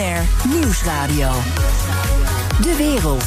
[0.00, 1.30] BNR Nieuwsradio.
[2.62, 3.24] De wereld.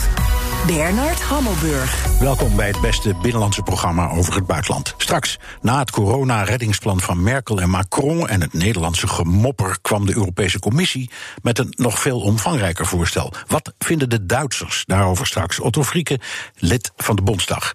[0.68, 2.20] Bernard Hammelburg.
[2.20, 4.94] Welkom bij het beste binnenlandse programma over het buitenland.
[4.97, 10.59] Straks, na het corona-reddingsplan van Merkel en Macron en het Nederlandse gemopper, kwam de Europese
[10.59, 11.09] Commissie
[11.41, 13.34] met een nog veel omvangrijker voorstel.
[13.48, 15.60] Wat vinden de Duitsers daarover straks?
[15.60, 16.20] Otto Frieke,
[16.55, 17.74] lid van de Bondsdag.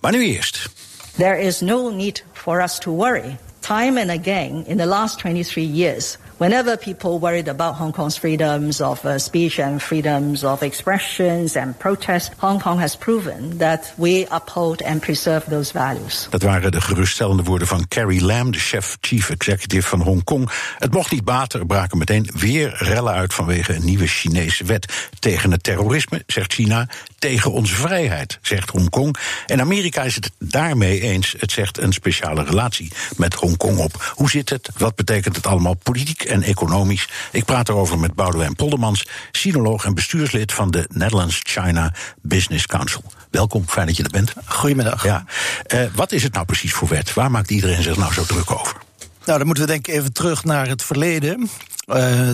[0.00, 0.70] Maar nu eerst.
[1.16, 3.36] There is no need for us to worry.
[3.60, 8.80] Time and again in the last 23 years, whenever people worried about Hong Kong's freedoms
[8.80, 14.26] of uh, speech and freedoms of expressions and protest, Hong Kong has proven that we
[14.30, 16.26] uphold and preserve those values.
[16.30, 20.50] Dat waren de geruststellende woorden van Carrie Lam, de chef chief executive van Hongkong.
[20.78, 25.08] Het mocht niet baten, er braken meteen weer rellen uit vanwege een nieuwe Chinese wet
[25.18, 29.16] tegen het terrorisme, zegt China, tegen onze vrijheid, zegt Hongkong.
[29.46, 31.34] En Amerika is het daarmee eens.
[31.38, 34.12] Het zegt een speciale relatie met op.
[34.14, 34.70] Hoe zit het?
[34.76, 37.08] Wat betekent het allemaal politiek en economisch?
[37.32, 43.04] Ik praat erover met Boudewijn Poldermans, sinoloog en bestuurslid van de Netherlands China Business Council.
[43.30, 44.32] Welkom, fijn dat je er bent.
[44.44, 45.04] Goedemiddag.
[45.04, 45.24] Ja.
[45.74, 47.14] Uh, wat is het nou precies voor wet?
[47.14, 48.85] Waar maakt iedereen zich nou zo druk over?
[49.26, 51.48] Nou, dan moeten we denk ik even terug naar het verleden.
[51.88, 52.30] Uh,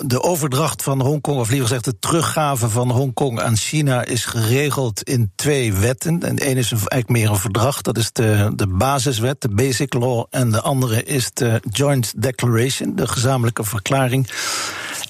[0.00, 5.02] de overdracht van Hongkong, of liever gezegd de teruggave van Hongkong aan China, is geregeld
[5.02, 6.22] in twee wetten.
[6.22, 9.94] En de ene is eigenlijk meer een verdrag, dat is de, de basiswet, de Basic
[9.94, 10.24] Law.
[10.30, 14.30] En de andere is de Joint Declaration, de gezamenlijke verklaring.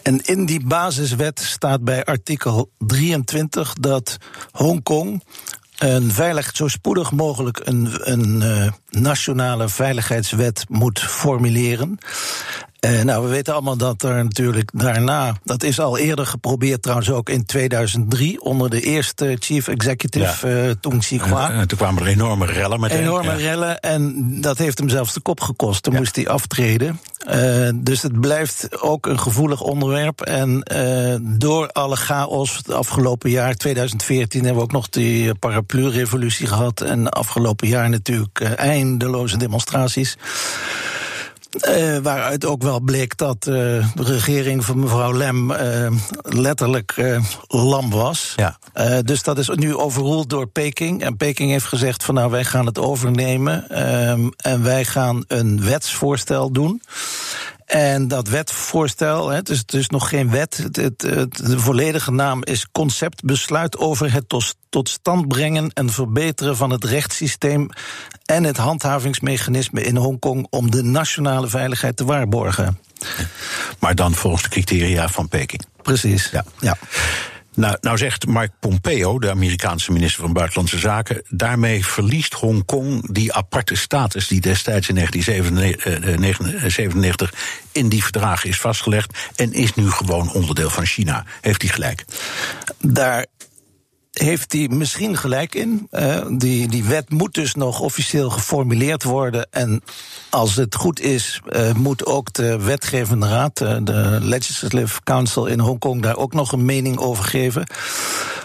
[0.03, 4.17] En in die basiswet staat bij artikel 23 dat
[4.53, 5.23] Hongkong
[5.77, 11.99] een veilig, zo spoedig mogelijk een, een uh, nationale veiligheidswet moet formuleren.
[12.81, 17.11] Uh, nou, we weten allemaal dat er natuurlijk daarna, dat is al eerder geprobeerd trouwens
[17.11, 20.67] ook in 2003 onder de eerste chief executive ja.
[20.67, 22.99] uh, Tung En, en, toen kwamen er enorme rellen meteen.
[22.99, 23.37] Enorme ja.
[23.37, 25.83] rellen en dat heeft hem zelfs de kop gekost.
[25.83, 25.99] Toen ja.
[25.99, 27.01] moest hij aftreden.
[27.29, 30.21] Uh, dus het blijft ook een gevoelig onderwerp.
[30.21, 30.61] En
[31.39, 36.81] door alle chaos het afgelopen jaar, 2014, hebben we ook nog die paraplu-revolutie gehad.
[36.81, 40.17] En afgelopen jaar natuurlijk eindeloze demonstraties.
[41.57, 43.55] Uh, waaruit ook wel bleek dat uh,
[43.95, 45.91] de regering van mevrouw Lem uh,
[46.23, 46.95] letterlijk
[47.47, 48.35] lam was.
[48.37, 48.59] Ja.
[49.03, 51.03] dus dat is nu overroeld door Peking.
[51.03, 53.69] En Peking heeft gezegd van nou wij gaan het overnemen.
[53.69, 56.83] Ehm, en wij gaan een wetsvoorstel doen.
[57.67, 60.57] En dat wetvoorstel, het is, het is nog geen wet.
[60.57, 61.01] Het, het,
[61.37, 64.35] de volledige naam is Conceptbesluit over het
[64.69, 67.69] tot stand brengen en verbeteren van het rechtssysteem
[68.25, 72.79] en het handhavingsmechanisme in Hongkong om de nationale veiligheid te waarborgen.
[73.79, 75.63] Maar dan volgens de criteria van Peking.
[75.83, 76.31] Precies.
[76.31, 76.45] Ja.
[76.61, 76.77] ja.
[77.57, 83.33] Nou, nou zegt Mark Pompeo, de Amerikaanse minister van Buitenlandse Zaken, daarmee verliest Hongkong die
[83.33, 87.35] aparte status die destijds in 1997
[87.73, 91.25] in die verdragen is vastgelegd en is nu gewoon onderdeel van China.
[91.41, 92.05] Heeft hij gelijk?
[92.79, 93.27] Daar
[94.19, 95.89] heeft hij misschien gelijk in.
[95.91, 99.47] Uh, die, die wet moet dus nog officieel geformuleerd worden.
[99.51, 99.83] En
[100.31, 105.59] als het goed is, uh, moet ook de wetgevende raad, uh, de Legislative Council in
[105.59, 107.67] Hongkong, daar ook nog een mening over geven.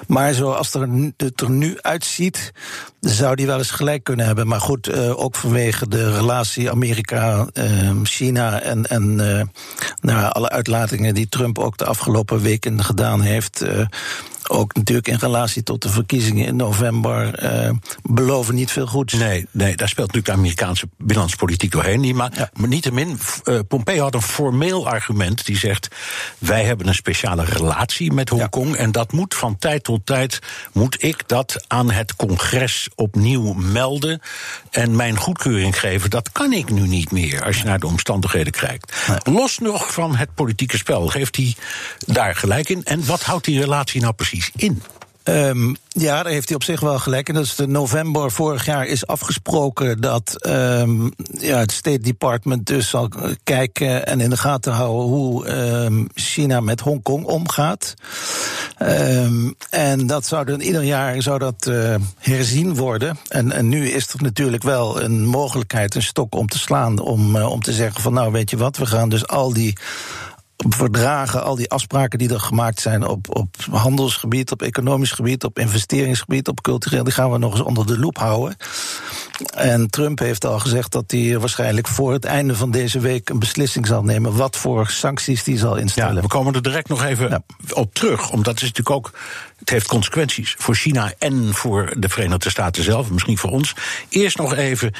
[0.07, 2.51] Maar zoals er, het er nu uitziet,
[2.99, 4.47] zou die wel eens gelijk kunnen hebben.
[4.47, 9.15] Maar goed, ook vanwege de relatie Amerika-China en, en
[10.01, 13.63] nou, alle uitlatingen die Trump ook de afgelopen weken gedaan heeft
[14.51, 17.69] ook natuurlijk in relatie tot de verkiezingen in november uh,
[18.01, 19.13] beloven niet veel goeds.
[19.13, 22.16] Nee, nee, daar speelt natuurlijk de Amerikaanse binnenlandspolitiek doorheen.
[22.16, 22.50] Maar, ja.
[22.53, 25.88] maar niettemin, uh, Pompeo had een formeel argument die zegt:
[26.38, 28.75] wij hebben een speciale relatie met Hongkong ja.
[28.75, 30.40] en dat moet van tijd tot tijd
[30.73, 34.22] moet ik dat aan het congres opnieuw melden
[34.72, 36.09] en mijn goedkeuring geven.
[36.09, 38.95] Dat kan ik nu niet meer als je naar de omstandigheden kijkt.
[39.23, 41.56] Los nog van het politieke spel, geeft hij
[41.97, 42.84] daar gelijk in.
[42.84, 44.81] En wat houdt die relatie nou precies in?
[45.24, 47.28] Um, ja, daar heeft hij op zich wel gelijk.
[47.28, 52.66] En dat is de november vorig jaar is afgesproken dat um, ja, het State Department
[52.66, 53.09] dus zal
[53.44, 57.93] kijken en in de gaten houden hoe um, China met Hongkong omgaat.
[59.70, 63.17] en dat zou dan ieder jaar zou dat uh, herzien worden.
[63.28, 67.49] En, nu is er natuurlijk wel een mogelijkheid, een stok om te slaan, om, uh,
[67.49, 69.78] om te zeggen van nou weet je wat, we gaan dus al die
[70.69, 75.59] verdragen, al die afspraken die er gemaakt zijn op, op handelsgebied, op economisch gebied, op
[75.59, 78.55] investeringsgebied, op cultureel, die gaan we nog eens onder de loep houden.
[79.55, 83.40] En Trump heeft al gezegd dat hij waarschijnlijk voor het einde van deze week een
[83.40, 86.16] beslissing zal nemen wat voor sancties die zal instellen.
[86.16, 87.43] Ja, we komen er direct nog even ja.
[87.73, 89.11] op terug, omdat het is natuurlijk ook
[89.61, 93.75] het heeft consequenties voor China en voor de Verenigde Staten zelf, misschien voor ons.
[94.09, 94.93] Eerst nog even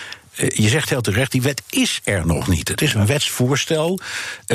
[0.48, 2.68] je zegt heel terecht, die wet is er nog niet.
[2.68, 4.00] Het is een wetsvoorstel.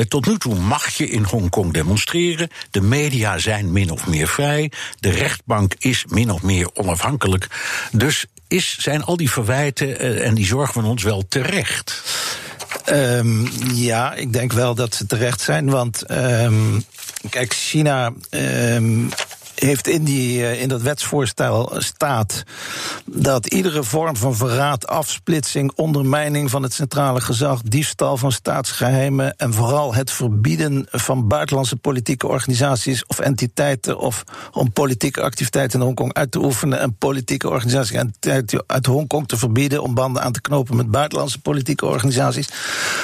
[0.07, 2.49] tot nu toe mag je in Hongkong demonstreren.
[2.71, 4.71] De media zijn min of meer vrij.
[4.99, 7.47] De rechtbank is min of meer onafhankelijk.
[7.91, 12.03] Dus is, zijn al die verwijten en die zorgen van ons wel terecht?
[12.89, 15.69] Um, ja, ik denk wel dat ze terecht zijn.
[15.69, 16.83] Want um,
[17.29, 19.09] kijk, China um,
[19.59, 22.43] heeft in, die, eh, in dat wetsvoorstel staat
[23.05, 29.53] dat iedere vorm van verraad, afsplitsing, ondermijning van het centrale gezag, diefstal van staatsgeheimen en
[29.53, 36.13] vooral het verbieden van buitenlandse politieke organisaties of entiteiten of om politieke activiteiten in Hongkong
[36.13, 40.31] uit te oefenen en politieke organisaties en entiteiten uit Hongkong te verbieden om banden aan
[40.31, 42.47] te knopen met buitenlandse politieke organisaties.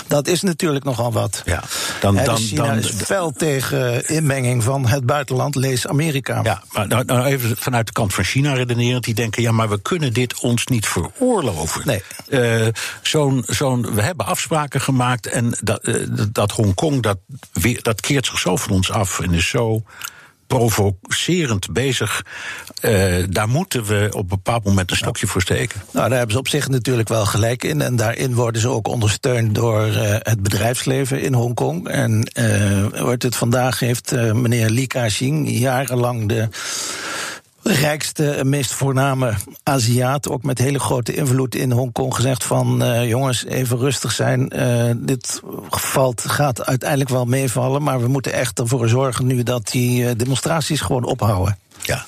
[0.08, 1.42] Dat is natuurlijk nogal wat.
[1.46, 1.64] Ja,
[2.00, 6.43] dan, dan, China dan, is fel tegen inmenging van het buitenland, lees Amerika.
[6.44, 9.04] Ja, maar nou, nou even vanuit de kant van China redenerend.
[9.04, 11.82] Die denken, ja, maar we kunnen dit ons niet veroorloven.
[11.86, 12.04] Nee.
[12.30, 12.68] Uh,
[13.02, 17.18] zo'n, zo'n, we hebben afspraken gemaakt en dat, uh, dat Hongkong, dat,
[17.82, 19.84] dat keert zich zo van ons af en is zo
[20.54, 22.26] provocerend bezig.
[22.82, 25.82] Uh, daar moeten we op een bepaald moment een stokje voor steken.
[25.92, 27.82] Nou, daar hebben ze op zich natuurlijk wel gelijk in.
[27.82, 31.88] En daarin worden ze ook ondersteund door uh, het bedrijfsleven in Hongkong.
[31.88, 36.48] En uh, wordt het vandaag heeft meneer Li Ka-shing jarenlang de
[37.64, 39.34] rijkste meest voorname
[39.64, 44.52] Aziat, ook met hele grote invloed in Hongkong, gezegd van uh, jongens, even rustig zijn.
[44.56, 49.68] Uh, dit valt, gaat uiteindelijk wel meevallen, maar we moeten echt ervoor zorgen nu dat
[49.68, 51.58] die uh, demonstraties gewoon ophouden.
[51.82, 52.06] Ja,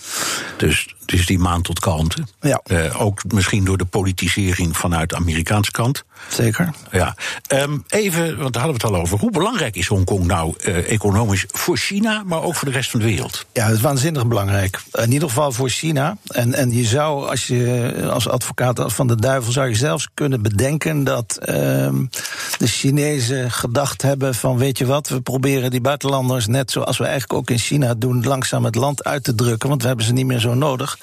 [0.58, 2.24] dus is die maand tot kalmte.
[2.42, 2.62] Ja.
[2.68, 6.04] Uh, ook misschien door de politisering vanuit de Amerikaanse kant.
[6.30, 6.74] Zeker.
[6.92, 7.16] Ja.
[7.48, 9.20] Um, even, want daar hadden we het al over.
[9.20, 13.00] Hoe belangrijk is Hongkong nou uh, economisch voor China, maar ook voor de rest van
[13.00, 13.46] de wereld?
[13.54, 14.82] Ja, het is waanzinnig belangrijk.
[14.92, 16.18] In ieder geval voor China.
[16.28, 20.42] En, en je zou, als je als advocaat van de duivel, zou je zelfs kunnen
[20.42, 22.10] bedenken dat um,
[22.58, 27.04] de Chinezen gedacht hebben van, weet je wat, we proberen die buitenlanders net zoals we
[27.04, 30.14] eigenlijk ook in China doen, langzaam het land uit te drukken, want we hebben ze
[30.14, 30.95] niet meer zo nodig.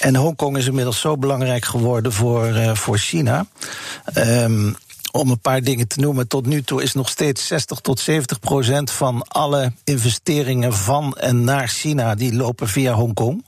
[0.00, 3.46] En Hongkong is inmiddels zo belangrijk geworden voor, uh, voor China.
[4.14, 4.76] Um,
[5.12, 6.28] om een paar dingen te noemen.
[6.28, 11.44] Tot nu toe is nog steeds 60 tot 70 procent van alle investeringen van en
[11.44, 13.44] naar China die lopen via Hongkong.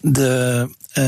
[0.00, 1.04] De, uh,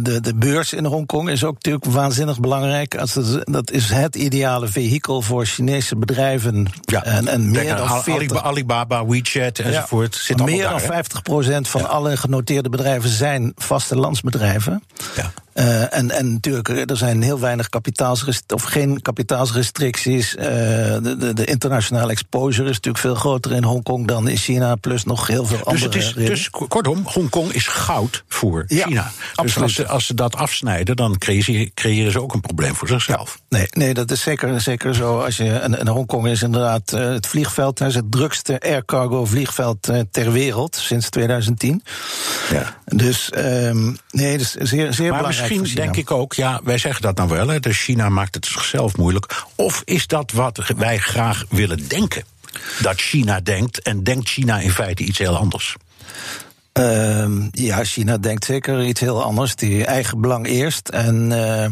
[0.00, 2.96] de, de beurs in Hongkong is ook natuurlijk waanzinnig belangrijk.
[2.96, 6.66] Als het, dat is het ideale vehikel voor Chinese bedrijven.
[6.80, 10.14] Ja, en, en meer dan 40, Alibaba, WeChat enzovoort.
[10.14, 11.86] Ja, zit meer daar, dan 50 procent van ja.
[11.86, 14.82] alle genoteerde bedrijven zijn vastelandsbedrijven.
[15.16, 15.32] Ja.
[15.54, 20.34] Uh, en, en natuurlijk, er zijn heel weinig kapitaalsrestricties, of geen kapitaalsrestricties.
[20.34, 24.74] Uh, de, de, de, internationale exposure is natuurlijk veel groter in Hongkong dan in China,
[24.74, 25.84] plus nog heel veel dus andere.
[25.84, 29.10] Het is, dus kortom, Hongkong is goud voor ja, China.
[29.42, 32.88] Dus als ze, als ze dat afsnijden, dan creëren, creëren ze ook een probleem voor
[32.88, 33.38] zichzelf.
[33.48, 35.20] Ja, nee, nee, dat is zeker, zeker zo.
[35.20, 39.24] Als je, en, en Hongkong is inderdaad uh, het vliegveld, is het drukste air cargo
[39.24, 41.82] vliegveld ter wereld sinds 2010.
[42.50, 42.76] Ja.
[42.84, 45.41] Dus um, nee, dat is zeer, zeer maar belangrijk.
[45.48, 48.46] Misschien denk ik ook, ja, wij zeggen dat nou wel, hè, dus China maakt het
[48.46, 49.44] zichzelf moeilijk.
[49.54, 52.24] Of is dat wat wij graag willen denken?
[52.80, 55.76] Dat China denkt en denkt China in feite iets heel anders?
[56.78, 59.56] Uh, ja, China denkt zeker iets heel anders.
[59.56, 61.66] Die eigen belang eerst en uh,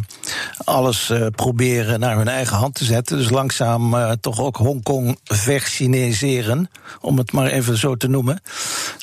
[0.64, 3.17] alles uh, proberen naar hun eigen hand te zetten.
[3.17, 6.70] Dus langzaam uh, toch ook Hongkong verchineseren,
[7.01, 8.43] om het maar even zo te noemen.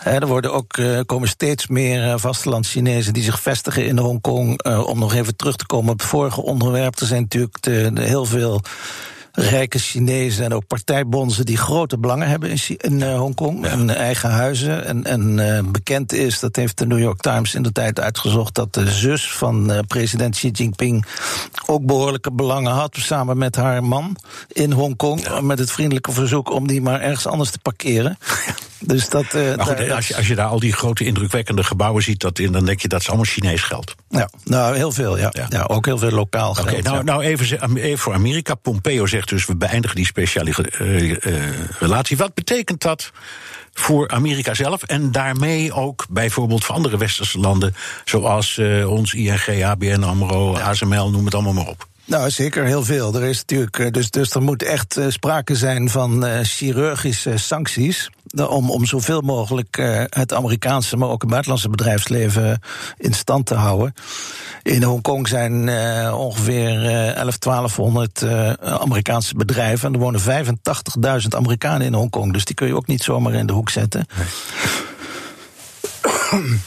[0.03, 4.63] er worden ook, komen steeds meer vasteland-Chinezen die zich vestigen in Hongkong.
[4.63, 6.99] om nog even terug te komen op het vorige onderwerp.
[6.99, 8.61] Er zijn natuurlijk de heel veel
[9.39, 13.71] rijke Chinezen en ook partijbonzen die grote belangen hebben in, in uh, Hongkong ja.
[13.71, 14.85] en eigen huizen.
[14.85, 18.55] En, en uh, bekend is, dat heeft de New York Times in de tijd uitgezocht,
[18.55, 21.05] dat de zus van uh, president Xi Jinping
[21.65, 24.15] ook behoorlijke belangen had, samen met haar man
[24.47, 25.41] in Hongkong, ja.
[25.41, 28.17] met het vriendelijke verzoek om die maar ergens anders te parkeren.
[28.79, 31.63] Dus dat, uh, maar goed, daar, als, je, als je daar al die grote indrukwekkende
[31.63, 33.95] gebouwen ziet, dat in, dan denk je dat is allemaal Chinees geld.
[34.09, 35.29] Ja, nou heel veel, ja.
[35.33, 35.45] ja.
[35.49, 36.83] ja ook heel veel lokaal okay, geld.
[36.83, 38.55] Nou, nou even, even voor Amerika.
[38.55, 41.17] Pompeo zegt dus, we beëindigen die speciale uh, uh,
[41.79, 42.17] relatie.
[42.17, 43.11] Wat betekent dat
[43.73, 49.63] voor Amerika zelf en daarmee ook bijvoorbeeld voor andere westerse landen, zoals uh, ons ING,
[49.63, 50.55] ABN AMRO.
[50.55, 51.87] ASML, noem het allemaal maar op?
[52.07, 53.15] Nou, zeker heel veel.
[53.15, 58.09] Er is natuurlijk, dus, dus er moet echt uh, sprake zijn van uh, chirurgische sancties.
[58.47, 62.61] Om, om zoveel mogelijk uh, het Amerikaanse, maar ook het buitenlandse bedrijfsleven
[62.97, 63.93] in stand te houden.
[64.63, 69.87] In Hongkong zijn uh, ongeveer uh, 11, 1200 uh, Amerikaanse bedrijven.
[69.87, 72.33] En er wonen 85.000 Amerikanen in Hongkong.
[72.33, 74.05] Dus die kun je ook niet zomaar in de hoek zetten.
[76.31, 76.59] Nee.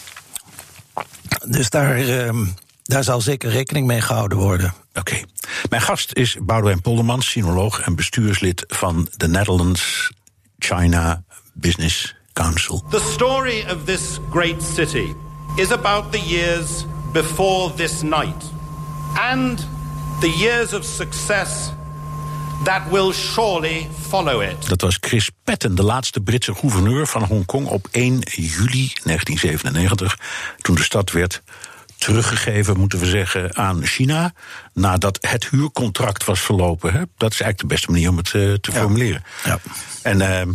[1.57, 2.01] dus daar.
[2.01, 2.47] Uh,
[2.91, 4.75] Daar zal zeker rekening mee gehouden worden.
[4.95, 5.21] Oké.
[5.69, 10.11] Mijn gast is Boudewijn Poldermans, sinoloog en bestuurslid van de Netherlands
[10.59, 12.85] China Business Council.
[12.91, 15.15] The story of this great city
[15.57, 18.45] is about the years before this night
[19.15, 19.69] and
[20.21, 21.71] the years of success
[22.65, 24.69] that will surely follow it.
[24.69, 30.19] Dat was Chris Patten, de laatste Britse gouverneur van Hongkong op 1 juli 1997,
[30.57, 31.43] toen de stad werd
[32.01, 34.33] teruggegeven, moeten we zeggen, aan China.
[34.73, 36.93] Nadat het huurcontract was verlopen.
[36.93, 37.03] Hè?
[37.17, 39.23] Dat is eigenlijk de beste manier om het uh, te formuleren.
[39.45, 39.59] Ja.
[40.03, 40.21] En.
[40.21, 40.55] Uh,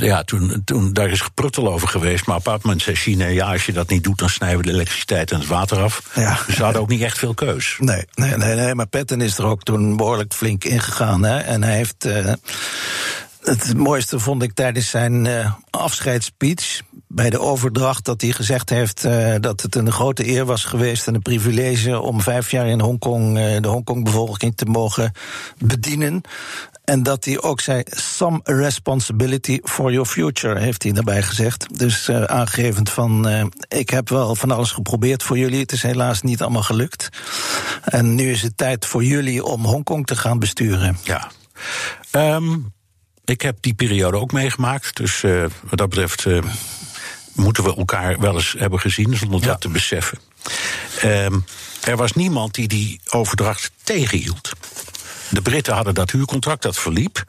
[0.00, 2.26] ja, toen, toen, daar is gepruttel over geweest.
[2.26, 4.72] Maar op moment zei China: ja, als je dat niet doet, dan snijden we de
[4.72, 6.02] elektriciteit en het water af.
[6.14, 6.38] Ja.
[6.46, 7.76] Dus ze hadden ook niet echt veel keus.
[7.78, 11.24] Nee, nee, nee, nee maar Patton is er ook toen behoorlijk flink ingegaan.
[11.24, 11.38] Hè?
[11.38, 12.06] En hij heeft.
[12.06, 12.32] Uh,
[13.46, 19.04] het mooiste vond ik tijdens zijn uh, afscheidsspeech bij de overdracht dat hij gezegd heeft
[19.04, 22.80] uh, dat het een grote eer was geweest en een privilege om vijf jaar in
[22.80, 25.12] Hongkong uh, de Hongkong-bevolking te mogen
[25.58, 26.20] bedienen.
[26.84, 31.78] En dat hij ook zei: some responsibility for your future, heeft hij daarbij gezegd.
[31.78, 33.28] Dus uh, aangevend van:
[33.68, 35.60] ik heb wel van alles geprobeerd voor jullie.
[35.60, 37.08] Het is helaas niet allemaal gelukt.
[37.84, 40.98] En nu is het tijd voor jullie om Hongkong te gaan besturen.
[41.02, 41.30] Ja.
[42.12, 42.74] Um,
[43.30, 44.96] ik heb die periode ook meegemaakt.
[44.96, 46.42] Dus uh, wat dat betreft uh,
[47.32, 49.46] moeten we elkaar wel eens hebben gezien zonder ja.
[49.46, 50.18] dat te beseffen.
[51.04, 51.44] Um,
[51.80, 54.52] er was niemand die die overdracht tegenhield.
[55.30, 57.24] De Britten hadden dat huurcontract, dat verliep.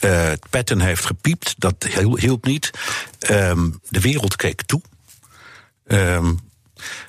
[0.00, 2.70] Uh, Patton heeft gepiept, dat hielp niet.
[3.30, 4.82] Um, de wereld keek toe.
[5.86, 6.38] Um,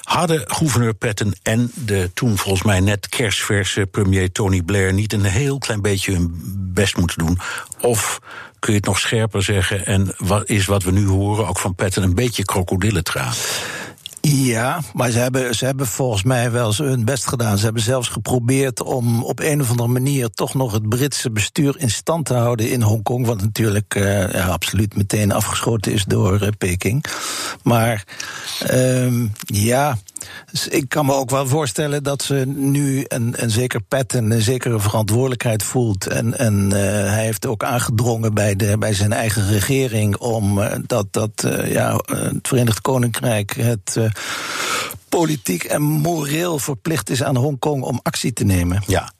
[0.01, 5.23] hadden gouverneur Patton en de toen volgens mij net kerstverse premier Tony Blair niet een
[5.23, 6.41] heel klein beetje hun
[6.73, 7.39] best moeten doen?
[7.79, 8.19] Of
[8.59, 11.75] kun je het nog scherper zeggen en wat is wat we nu horen ook van
[11.75, 13.33] Patton een beetje krokodillentraan?
[14.27, 17.57] Ja, maar ze hebben, ze hebben volgens mij wel hun best gedaan.
[17.57, 21.75] Ze hebben zelfs geprobeerd om op een of andere manier toch nog het Britse bestuur
[21.77, 23.25] in stand te houden in Hongkong.
[23.25, 27.05] Wat natuurlijk uh, ja, absoluut meteen afgeschoten is door uh, Peking.
[27.63, 28.03] Maar
[28.71, 29.97] um, ja.
[30.69, 34.41] Ik kan me ook wel voorstellen dat ze nu een, een zeker pet en een
[34.41, 36.07] zekere verantwoordelijkheid voelt.
[36.07, 41.07] En, en uh, hij heeft ook aangedrongen bij, de, bij zijn eigen regering om dat,
[41.11, 43.97] dat ja, het Verenigd Koninkrijk het
[45.09, 48.83] politiek en moreel verplicht is aan Hongkong om actie te nemen.
[48.87, 49.13] Ja.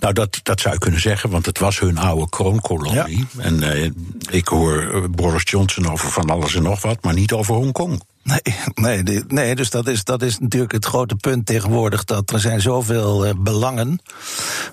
[0.00, 3.26] Nou, dat, dat zou je kunnen zeggen, want het was hun oude kroonkolonie.
[3.36, 3.42] Ja.
[3.42, 3.90] En uh,
[4.30, 8.02] ik hoor Boris Johnson over van alles en nog wat, maar niet over Hongkong.
[8.22, 12.04] Nee, nee, nee dus dat is, dat is natuurlijk het grote punt tegenwoordig.
[12.04, 14.00] Dat er zijn zoveel uh, belangen.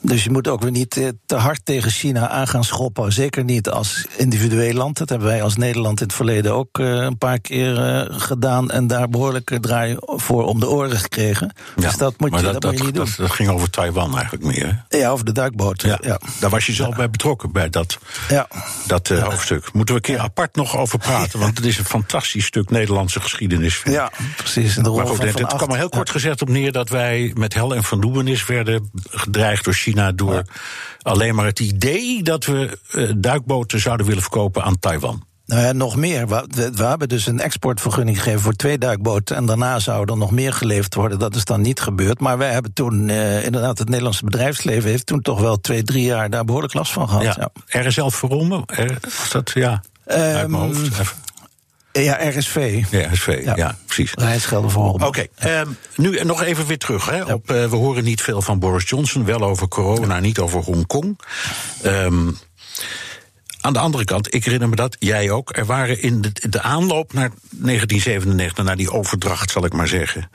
[0.02, 3.14] Dus je moet ook weer niet uh, te hard tegen China aan gaan schoppen.
[3.14, 4.98] Zeker niet als individueel land.
[4.98, 8.72] Dat hebben wij als Nederland in het verleden ook uh, een paar keer gedaan.
[8.72, 11.54] En daar behoorlijke draai voor om de oren gekregen.
[11.76, 13.08] Ja, dus dat moet je, dat, moet je niet doen.
[13.18, 14.86] Dat, ging over Taiwan eigenlijk meer.
[14.88, 14.98] Hè?
[14.98, 15.82] Ja, over de duikboot.
[15.82, 16.20] Ja, ja.
[16.40, 17.98] Daar was je zelf bij betrokken, bij dat,
[18.30, 18.48] ja.
[18.88, 19.74] dat hoofdstuk.
[19.74, 21.40] Moeten we een keer apart nog over praten.
[21.40, 23.37] Want het is een fantastisch stuk Nederlandse geschiedenis.
[23.84, 24.76] Ja, precies.
[24.76, 26.72] De rol maar goed, van het, van het kwam er heel kort gezegd op neer
[26.72, 30.44] dat wij met hel en verdoemenis werden gedreigd door China door ja.
[31.02, 35.26] alleen maar het idee dat we uh, duikboten zouden willen verkopen aan Taiwan.
[35.48, 36.28] Nou ja, nog meer.
[36.28, 39.36] We, hebben dus een exportvergunning gegeven voor twee duikboten.
[39.36, 41.20] En daarna zou er nog meer geleverd worden.
[41.20, 42.20] Dat is dan niet gebeurd.
[42.20, 46.04] Maar wij hebben toen, uh, inderdaad, het Nederlandse bedrijfsleven heeft toen toch wel twee, drie
[46.04, 47.24] jaar daar behoorlijk last van gehad.
[47.24, 47.50] Ja.
[47.66, 47.82] ja.
[47.88, 48.64] RSL Verronden,
[49.02, 51.00] was dat, ja, um, uit mijn hoofd.
[51.00, 51.27] Even.
[52.04, 52.84] Ja, RSV.
[52.90, 54.12] Ja, RSV, ja, ja precies.
[54.14, 57.06] Rijksgelden voor Oké, okay, um, nu nog even weer terug.
[57.06, 57.34] Hè, ja.
[57.34, 61.20] op, uh, we horen niet veel van Boris Johnson, wel over corona, niet over Hongkong.
[61.86, 62.38] Um,
[63.62, 65.58] aan de andere kant, ik herinner me dat, jij ook.
[65.58, 70.30] Er waren in de, de aanloop naar 1997, naar die overdracht, zal ik maar zeggen,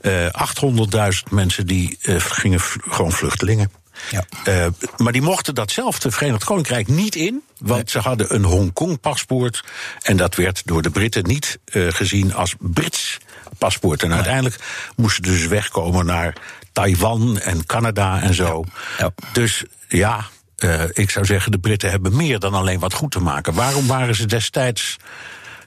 [0.00, 3.70] uh, 800.000 mensen die uh, gingen gewoon vluchtelingen.
[4.10, 4.24] Ja.
[4.48, 4.66] Uh,
[4.96, 7.90] maar die mochten datzelfde Verenigd Koninkrijk niet in, want nee.
[7.90, 9.64] ze hadden een Hongkong-paspoort.
[10.02, 13.18] En dat werd door de Britten niet uh, gezien als Brits
[13.58, 14.02] paspoort.
[14.02, 14.16] En nee.
[14.16, 14.62] uiteindelijk
[14.96, 16.34] moesten ze dus wegkomen naar
[16.72, 18.64] Taiwan en Canada en zo.
[18.98, 19.04] Ja.
[19.04, 19.12] Ja.
[19.32, 20.26] Dus ja,
[20.58, 23.54] uh, ik zou zeggen, de Britten hebben meer dan alleen wat goed te maken.
[23.54, 24.96] Waarom waren ze destijds.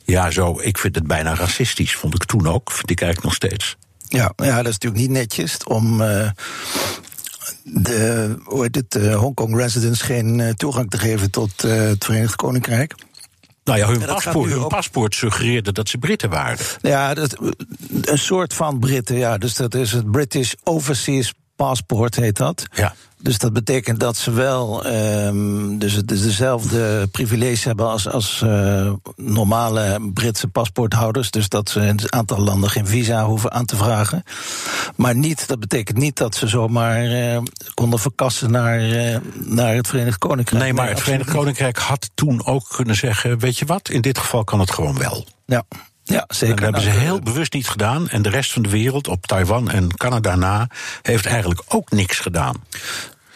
[0.05, 2.71] Ja, zo, ik vind het bijna racistisch, vond ik toen ook.
[2.71, 3.75] Vind ik eigenlijk nog steeds.
[4.07, 6.29] Ja, ja dat is natuurlijk niet netjes om uh,
[7.63, 12.05] de, hoe heet het, uh, Hongkong residents geen uh, toegang te geven tot uh, het
[12.05, 12.95] Verenigd Koninkrijk.
[13.63, 16.65] Nou ja, hun, paspoort, hun paspoort suggereerde dat ze Britten waren.
[16.81, 17.37] Ja, dat,
[18.01, 19.37] een soort van Britten, ja.
[19.37, 22.63] Dus dat is het British Overseas paspoort heet dat.
[22.73, 22.93] Ja.
[23.23, 28.41] Dus dat betekent dat ze wel um, dus het is dezelfde privilege hebben als, als
[28.45, 31.31] uh, normale Britse paspoorthouders.
[31.31, 34.23] Dus dat ze in een aantal landen geen visa hoeven aan te vragen.
[34.95, 37.37] Maar niet, dat betekent niet dat ze zomaar uh,
[37.73, 40.63] konden verkassen naar, uh, naar het Verenigd Koninkrijk.
[40.63, 44.17] Nee, maar het Verenigd Koninkrijk had toen ook kunnen zeggen: weet je wat, in dit
[44.17, 45.25] geval kan het gewoon wel.
[45.45, 45.63] Ja.
[46.03, 46.55] Ja, zeker.
[46.55, 48.09] Dat hebben ze heel bewust niet gedaan.
[48.09, 50.67] En de rest van de wereld, op Taiwan en Canada na,
[51.01, 52.55] heeft eigenlijk ook niks gedaan.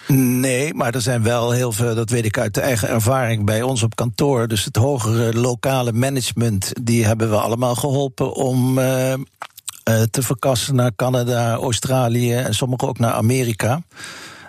[0.08, 3.62] Nee, maar er zijn wel heel veel, dat weet ik uit de eigen ervaring bij
[3.62, 4.48] ons op kantoor.
[4.48, 9.18] Dus het hogere lokale management, die hebben we allemaal geholpen om uh, uh,
[10.12, 13.82] te verkassen naar Canada, Australië en sommigen ook naar Amerika.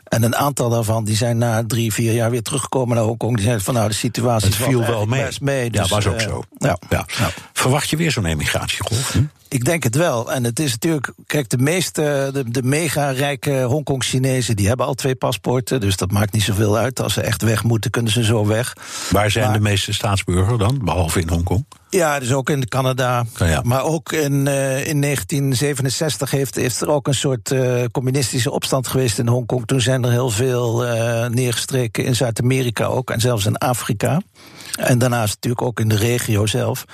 [0.05, 3.35] En een aantal daarvan die zijn na drie, vier jaar weer teruggekomen naar Hongkong.
[3.35, 5.27] Die zeiden van nou, de situatie het viel wel mee.
[5.41, 5.71] mee.
[5.71, 6.43] Dus, ja, was ook uh, zo.
[6.59, 6.79] Ja.
[6.89, 7.07] Ja.
[7.59, 9.13] Verwacht je weer zo'n emigratiegolf?
[9.13, 9.23] Hm?
[9.49, 10.33] Ik denk het wel.
[10.33, 14.95] En het is natuurlijk, kijk, de meeste, de, de mega rijke Hongkong-Chinezen, die hebben al
[14.95, 15.81] twee paspoorten.
[15.81, 17.01] Dus dat maakt niet zoveel uit.
[17.01, 18.73] Als ze echt weg moeten, kunnen ze zo weg.
[19.11, 21.65] Waar zijn Maar- de meeste staatsburgers dan, behalve in Hongkong?
[21.91, 23.25] Ja, dus ook in Canada.
[23.37, 23.61] Ja.
[23.65, 28.89] Maar ook in, eh, in 1967 heeft, is er ook een soort eh, communistische opstand
[28.89, 29.67] geweest in Hongkong.
[29.67, 33.11] Toen zijn er heel veel eh, neergestreken in Zuid-Amerika ook.
[33.11, 34.21] En zelfs in Afrika.
[34.77, 36.85] En daarnaast natuurlijk ook in de regio zelf.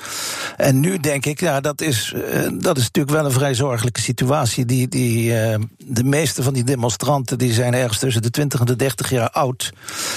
[0.57, 4.01] En nu denk ik, ja, dat is, eh, dat is natuurlijk wel een vrij zorgelijke
[4.01, 4.65] situatie.
[4.65, 8.67] Die, die, eh, de meeste van die demonstranten die zijn ergens tussen de 20 en
[8.67, 9.73] de 30 jaar oud.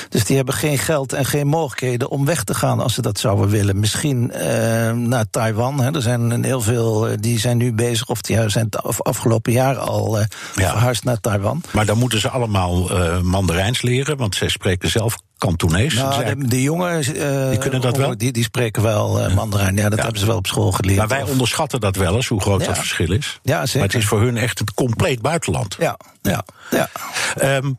[0.09, 3.19] Dus die hebben geen geld en geen mogelijkheden om weg te gaan als ze dat
[3.19, 3.79] zouden willen.
[3.79, 5.79] Misschien eh, naar Taiwan.
[5.81, 5.93] Hè.
[5.95, 10.19] Er zijn heel veel die zijn nu bezig, of die zijn af- afgelopen jaar al
[10.19, 10.27] Ja.
[10.53, 11.61] verhuisd naar Taiwan.
[11.71, 12.89] Maar dan moeten ze allemaal
[13.21, 15.93] Mandarijns leren, want zij spreken zelf Kantonees.
[15.93, 18.17] Nou, de, de jongen, eh, Die kunnen dat wel?
[18.17, 19.75] Die, die spreken wel eh, Mandarijn.
[19.75, 20.03] Ja, dat Ja.
[20.03, 20.97] hebben ze wel op school geleerd.
[20.97, 22.67] maar wij onderschatten dat wel eens, hoe groot Ja.
[22.67, 23.39] dat verschil is.
[23.43, 23.79] Ja, zeker.
[23.79, 25.75] Maar het is voor hun echt een compleet buitenland.
[25.79, 26.89] Ja, ja, ja.
[27.35, 27.71] Ehm,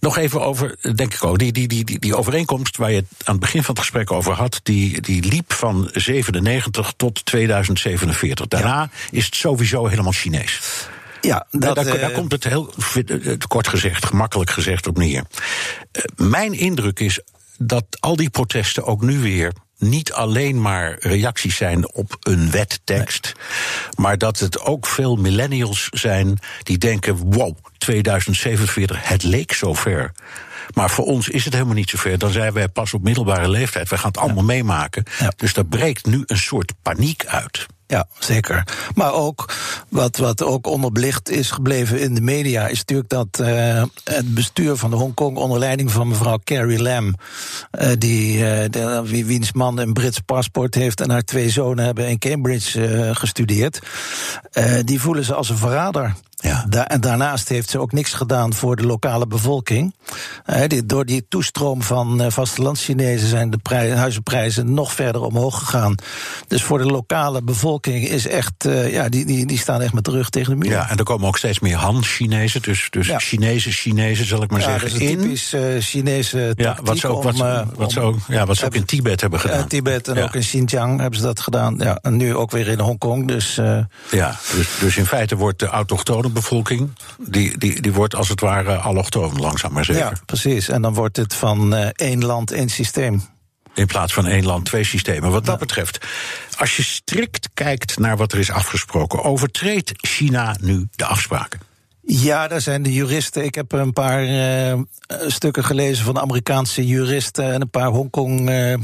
[0.00, 3.06] nog even over, denk ik ook, die, die, die, die, die overeenkomst waar je het
[3.24, 8.46] aan het begin van het gesprek over had, die, die liep van 97 tot 2047.
[8.46, 10.60] Daarna is het sowieso helemaal Chinees.
[11.26, 14.98] Ja, Daar- dat, daar, eh, daar komt het heel eh, kort gezegd, gemakkelijk gezegd op
[14.98, 15.24] neer.
[15.92, 17.20] Eh, mijn indruk is
[17.58, 23.32] dat al die protesten ook nu weer niet alleen maar reacties zijn op een wettekst,
[23.96, 30.12] maar dat het ook veel millennials zijn die denken: wow, 2047, het leek zover.
[30.74, 32.18] Maar voor ons is het helemaal niet zover.
[32.18, 33.88] Dan zijn wij pas op middelbare leeftijd.
[33.88, 35.04] We gaan het allemaal meemaken.
[35.18, 35.32] Ja.
[35.36, 37.66] Dus daar breekt nu een soort paniek uit.
[37.86, 38.62] Ja, zeker.
[38.94, 39.54] Maar ook
[39.88, 44.76] wat, wat ook onderbelicht is gebleven in de media, is natuurlijk dat eh, het bestuur
[44.76, 47.14] van de Hongkong onder leiding van mevrouw Carrie Lam,
[47.70, 48.44] eh, die,
[49.04, 53.78] wie, wiens man een Brits paspoort heeft en haar twee zonen hebben in Cambridge gestudeerd,
[54.84, 56.14] die voelen ze als een verrader.
[56.42, 56.64] Ja.
[56.68, 59.94] Da- en daarnaast heeft ze ook niks gedaan voor de lokale bevolking.
[60.44, 65.58] Eh, die, door die toestroom van eh, vastelands-Chinezen zijn de prij- huizenprijzen nog verder omhoog
[65.58, 65.94] gegaan.
[66.48, 70.04] Dus voor de lokale bevolking is echt, eh, ja, die, die, die staan echt met
[70.04, 70.70] de rug tegen de muur.
[70.70, 72.62] Ja, en er komen ook steeds meer Han-Chinezen.
[72.62, 73.18] Dus, dus Ja.
[73.18, 74.90] Chinese Chinezen, zal ik maar Ja, zeggen.
[74.90, 78.06] dat is een typisch eh, Chinese Ja, wat ze ook, wat, om, wat ze om-
[78.06, 79.68] ook, ja, wat ze ook in Tibet hebben gedaan.
[79.68, 80.22] Tibet en Ja.
[80.22, 81.76] ook in Xinjiang hebben ze dat gedaan.
[81.78, 83.28] Ja, en nu ook weer in Hongkong.
[83.28, 83.54] Dus
[84.10, 88.40] Ja, dus, dus in feite wordt de autochtone bevolking, die, die, die wordt als het
[88.40, 90.02] ware allochtoon, langzaam maar zeker.
[90.02, 90.68] ja, precies.
[90.68, 93.22] En dan wordt het van eh, één land, één systeem.
[93.74, 95.30] In plaats van één land, twee systemen.
[95.30, 96.06] Wat dat betreft,
[96.58, 101.60] als je strikt kijkt naar wat er is afgesproken, overtreedt China nu de afspraken?
[102.02, 103.44] Ja, daar zijn de juristen.
[103.44, 104.80] Ik heb een paar eh,
[105.26, 108.50] stukken gelezen van Amerikaanse juristen en een paar Hongkong.
[108.50, 108.74] eh,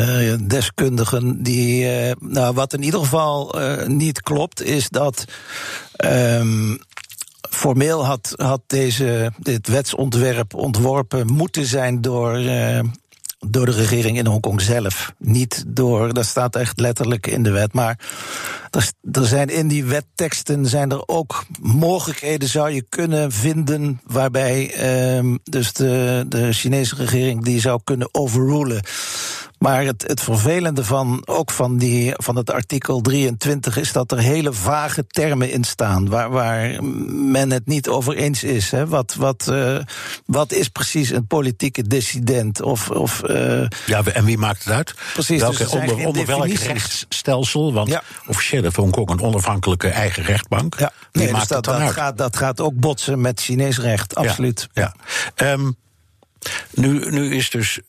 [0.00, 1.88] eh, deskundigen die.
[1.88, 5.24] eh, nou, wat in ieder geval eh, niet klopt, is dat.
[5.96, 6.76] ehm,
[7.50, 12.34] formeel had, had deze, dit wetsontwerp ontworpen moeten zijn door.
[12.36, 12.80] eh,
[13.48, 15.12] door de regering in Hongkong zelf.
[15.18, 17.72] Niet door, dat staat echt letterlijk in de wet.
[17.72, 17.98] Maar
[18.70, 24.72] er, er zijn in die wetteksten zijn er ook mogelijkheden, zou je kunnen vinden, waarbij
[24.74, 28.82] ehm, dus de, de Chinese regering die zou kunnen overrulen.
[29.58, 34.18] Maar het, het vervelende van ook van, die, van het artikel 23 is dat er
[34.18, 36.08] hele vage termen in staan.
[36.08, 38.70] Waar, waar men het niet over eens is.
[38.70, 38.86] Hè.
[38.86, 39.78] Wat, wat, uh,
[40.26, 42.62] wat is precies een politieke dissident?
[42.62, 44.94] Of, of, uh, ja, en wie maakt het uit?
[45.12, 47.72] Precies, Welke, dus onder onder welk rechtsstelsel?
[47.72, 48.02] Want ja.
[48.26, 50.74] officieel heeft Hongkong een onafhankelijke eigen rechtbank.
[50.78, 52.04] Ja, wie nee, maakt dus het dat, dan dat, uit?
[52.04, 54.68] gaat, dat gaat ook botsen met Chinees recht, absoluut.
[54.72, 54.94] Ja,
[55.36, 55.52] ja.
[55.52, 55.76] Um,
[56.74, 57.80] nu, nu is dus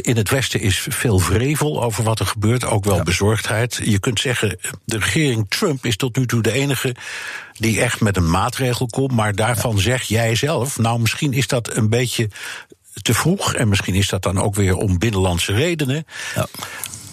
[0.00, 3.80] in het Westen is veel vrevel over wat er gebeurt, ook wel bezorgdheid.
[3.84, 6.94] Je kunt zeggen, de regering Trump is tot nu toe de enige
[7.52, 11.76] die echt met een maatregel komt, maar daarvan zeg jij zelf, nou misschien is dat
[11.76, 12.30] een beetje
[13.02, 16.06] te vroeg en misschien is dat dan ook weer om binnenlandse redenen.
[16.34, 16.46] Ja.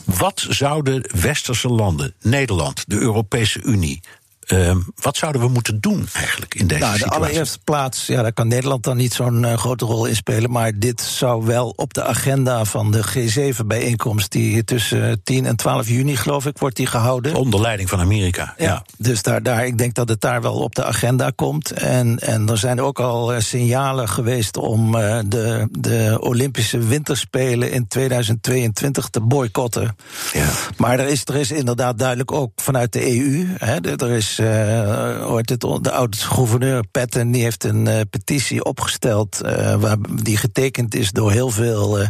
[0.03, 4.01] Wat zouden westerse landen, Nederland, de Europese Unie,
[4.47, 7.23] uh, wat zouden we moeten doen eigenlijk in deze nou, de situatie?
[7.23, 10.51] allereerste plaats, ja, daar kan Nederland dan niet zo'n uh, grote rol in spelen.
[10.51, 15.87] Maar dit zou wel op de agenda van de G7-bijeenkomst, die tussen 10 en 12
[15.87, 17.35] juni, geloof ik, wordt die gehouden.
[17.35, 18.53] Onder leiding van Amerika.
[18.57, 18.85] Ja, ja.
[18.97, 21.71] dus daar, daar, ik denk dat het daar wel op de agenda komt.
[21.71, 27.71] En, en er zijn ook al uh, signalen geweest om uh, de, de Olympische Winterspelen
[27.71, 29.95] in 2022 te boycotten.
[30.33, 30.47] Ja.
[30.77, 33.47] Maar er is, er is inderdaad duidelijk ook vanuit de EU.
[33.57, 39.41] Hè, er is uh, hoort het, de oud-gouverneur Patten die heeft een uh, petitie opgesteld.
[39.45, 42.07] Uh, waar, die getekend is door heel veel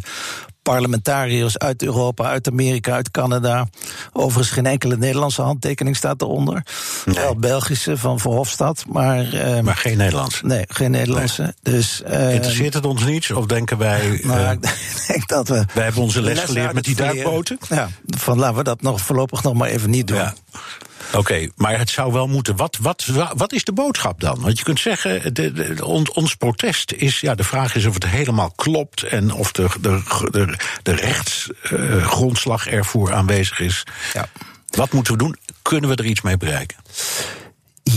[0.61, 3.67] parlementariërs uit Europa, uit Amerika, uit Canada.
[4.13, 6.65] Overigens geen enkele Nederlandse handtekening staat eronder.
[7.05, 7.15] Nee.
[7.15, 9.25] Wel Belgische van Verhofstadt, maar...
[9.63, 10.45] Maar geen Nederlandse?
[10.45, 11.41] Nee, geen Nederlandse.
[11.41, 11.75] Nee.
[11.75, 13.31] Dus, Interesseert het ons niets?
[13.31, 14.19] Of denken wij...
[14.23, 15.65] Nou, ik denk dat we...
[15.73, 17.57] Wij hebben onze les geleerd met die duikboten?
[17.69, 20.17] Ja, van laten we dat nog voorlopig nog maar even niet doen.
[20.17, 20.33] Ja.
[21.07, 22.55] Oké, okay, maar het zou wel moeten.
[22.55, 24.41] Wat, wat, wat is de boodschap dan?
[24.41, 27.19] Want je kunt zeggen, de, de, on, ons protest is.
[27.19, 29.03] Ja, de vraag is of het helemaal klopt.
[29.03, 33.83] En of de, de, de, de rechtsgrondslag uh, ervoor aanwezig is.
[34.13, 34.27] Ja.
[34.69, 35.35] Wat moeten we doen?
[35.61, 36.77] Kunnen we er iets mee bereiken?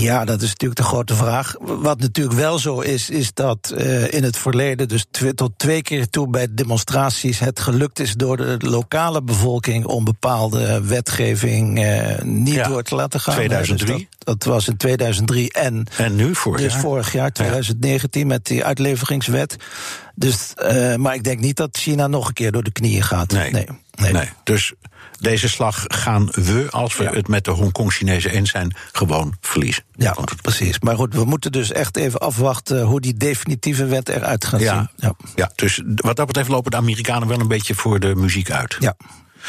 [0.01, 1.55] Ja, dat is natuurlijk de grote vraag.
[1.61, 5.83] Wat natuurlijk wel zo is, is dat uh, in het verleden, dus tw tot twee
[5.83, 12.19] keer toe bij demonstraties, het gelukt is door de lokale bevolking om bepaalde wetgeving uh,
[12.23, 13.35] niet ja, door te laten gaan.
[13.35, 13.97] 2003?
[13.97, 15.87] Dus dat, dat, was in 2003 en.
[15.97, 16.81] En nu vorig dus jaar?
[16.81, 18.27] vorig jaar, 2019, ja.
[18.27, 19.57] met die uitleveringswet.
[20.15, 23.33] Dus, uh, maar ik denk niet dat China nog een keer door de knieën gaat.
[23.33, 23.51] Nee.
[23.51, 23.67] nee.
[24.01, 24.13] nee.
[24.13, 24.29] nee.
[24.45, 24.75] Dus
[25.19, 27.13] deze slag gaan we, als we ja.
[27.13, 29.85] het met de Hongkong-Chinezen eens zijn, gewoon verliezen.
[29.93, 30.79] Ja, precies.
[30.81, 34.75] Maar goed, we moeten dus echt even afwachten hoe die definitieve wet eruit gaat ja.
[34.75, 34.89] zien.
[34.97, 35.15] Ja.
[35.35, 38.77] ja, dus wat dat betreft lopen de Amerikanen wel een beetje voor de muziek uit.
[38.79, 38.97] Ja.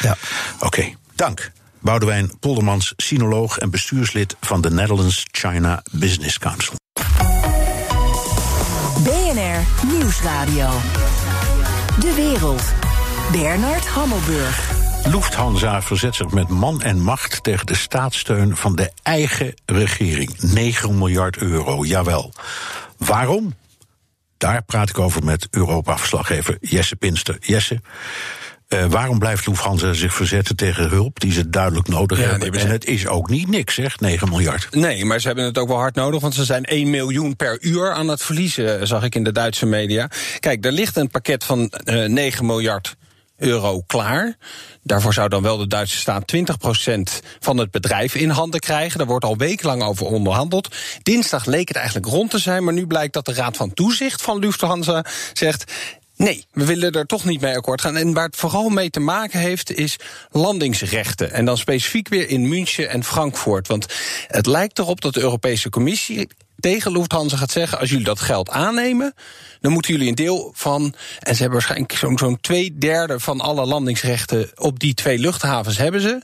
[0.00, 0.16] ja.
[0.54, 1.52] Oké, okay, dank.
[1.80, 6.74] Boudewijn Poldermans, sinoloog en bestuurslid van de Netherlands China Business Council.
[9.02, 10.70] BNR Nieuwsradio.
[12.00, 12.62] De wereld.
[13.32, 14.79] Bernard Hammelburg.
[15.06, 20.40] Lufthansa verzet zich met man en macht tegen de staatssteun van de eigen regering.
[20.40, 22.32] 9 miljard euro, jawel.
[22.96, 23.54] Waarom?
[24.36, 27.36] Daar praat ik over met Europa-verslaggever Jesse Pinster.
[27.40, 27.80] Jesse,
[28.68, 32.50] uh, waarom blijft Lufthansa zich verzetten tegen hulp die ze duidelijk nodig ja, hebben?
[32.52, 34.68] Nee, en het is ook niet niks, zeg, 9 miljard.
[34.70, 37.58] Nee, maar ze hebben het ook wel hard nodig, want ze zijn 1 miljoen per
[37.60, 40.10] uur aan het verliezen, zag ik in de Duitse media.
[40.38, 42.96] Kijk, er ligt een pakket van uh, 9 miljard
[43.40, 44.36] euro klaar.
[44.82, 46.40] Daarvoor zou dan wel de Duitse staat 20%
[47.38, 48.98] van het bedrijf in handen krijgen.
[48.98, 50.76] Daar wordt al wekenlang over onderhandeld.
[51.02, 54.22] Dinsdag leek het eigenlijk rond te zijn, maar nu blijkt dat de Raad van Toezicht
[54.22, 55.72] van Lufthansa zegt.
[56.20, 57.96] Nee, we willen er toch niet mee akkoord gaan.
[57.96, 59.96] En waar het vooral mee te maken heeft, is
[60.30, 61.32] landingsrechten.
[61.32, 63.68] En dan specifiek weer in München en Frankfurt.
[63.68, 63.86] Want
[64.26, 68.50] het lijkt erop dat de Europese Commissie tegen Lufthansa gaat zeggen: als jullie dat geld
[68.50, 69.14] aannemen,
[69.60, 70.82] dan moeten jullie een deel van.
[71.18, 75.78] En ze hebben waarschijnlijk zo'n zo'n twee derde van alle landingsrechten op die twee luchthavens
[75.78, 76.22] hebben ze.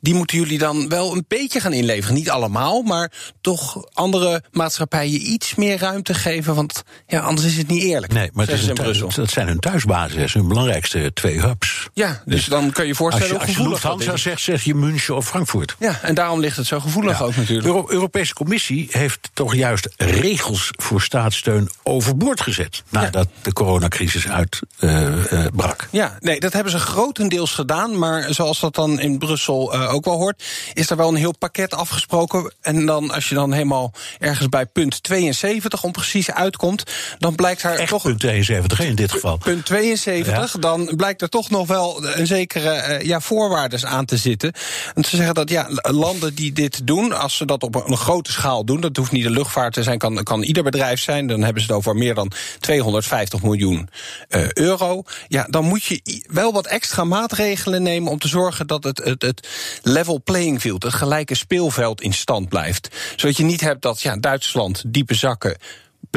[0.00, 2.14] Die moeten jullie dan wel een beetje gaan inleveren.
[2.14, 6.54] Niet allemaal, maar toch andere maatschappijen iets meer ruimte geven.
[6.54, 8.12] Want ja, anders is het niet eerlijk.
[8.12, 9.10] Nee, maar het is in Brussel.
[9.14, 11.88] dat zijn hun thuisbasis, hun belangrijkste twee hubs.
[11.92, 14.74] Ja, dus, dus dan kun je voorstellen als je, als je Lufthansa zegt, zeg je
[14.74, 15.76] München of Frankfurt.
[15.78, 17.24] Ja, en daarom ligt het zo gevoelig ja.
[17.24, 17.66] ook natuurlijk.
[17.66, 22.73] De Euro Europese Commissie heeft toch juist regels voor staatssteun overboord gezet.
[22.88, 23.42] Nadat ja.
[23.42, 25.82] de coronacrisis uitbrak.
[25.82, 27.98] Uh, uh, ja, nee, dat hebben ze grotendeels gedaan.
[27.98, 31.36] Maar zoals dat dan in Brussel uh, ook wel hoort, is er wel een heel
[31.38, 32.52] pakket afgesproken.
[32.60, 36.82] En dan, als je dan helemaal ergens bij punt 72 om precies uitkomt,
[37.18, 38.02] dan blijkt er Echt toch.
[38.02, 39.36] Punt 72 in dit geval.
[39.36, 40.58] Punt 72, ja.
[40.58, 44.52] dan blijkt er toch nog wel een zekere ja, voorwaarden aan te zitten.
[44.94, 48.32] En ze zeggen dat ja, landen die dit doen, als ze dat op een grote
[48.32, 51.26] schaal doen, dat hoeft niet de luchtvaart te zijn, kan, kan ieder bedrijf zijn.
[51.26, 52.30] Dan hebben ze het over meer dan
[52.64, 53.88] 250 miljoen
[54.28, 55.02] uh, euro.
[55.28, 59.22] Ja, dan moet je wel wat extra maatregelen nemen om te zorgen dat het, het,
[59.22, 59.48] het
[59.82, 62.88] level playing field, het gelijke speelveld in stand blijft.
[63.16, 65.56] Zodat je niet hebt dat ja, Duitsland diepe zakken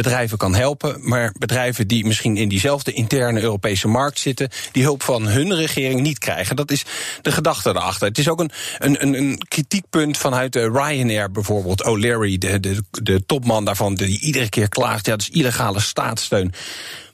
[0.03, 5.03] bedrijven kan helpen, maar bedrijven die misschien in diezelfde interne Europese markt zitten, die hulp
[5.03, 6.55] van hun regering niet krijgen.
[6.55, 6.85] Dat is
[7.21, 8.07] de gedachte erachter.
[8.07, 11.83] Het is ook een, een, een kritiekpunt vanuit de Ryanair bijvoorbeeld.
[11.83, 16.53] O'Leary, de, de, de topman daarvan, die iedere keer klaagt, ja, dat is illegale staatssteun.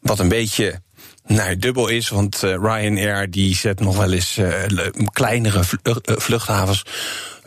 [0.02, 0.82] Wat een beetje
[1.26, 4.54] Nee, dubbel is, want uh, Ryanair die zet nog wel eens uh,
[5.12, 5.62] kleinere
[6.06, 6.84] vluchthavens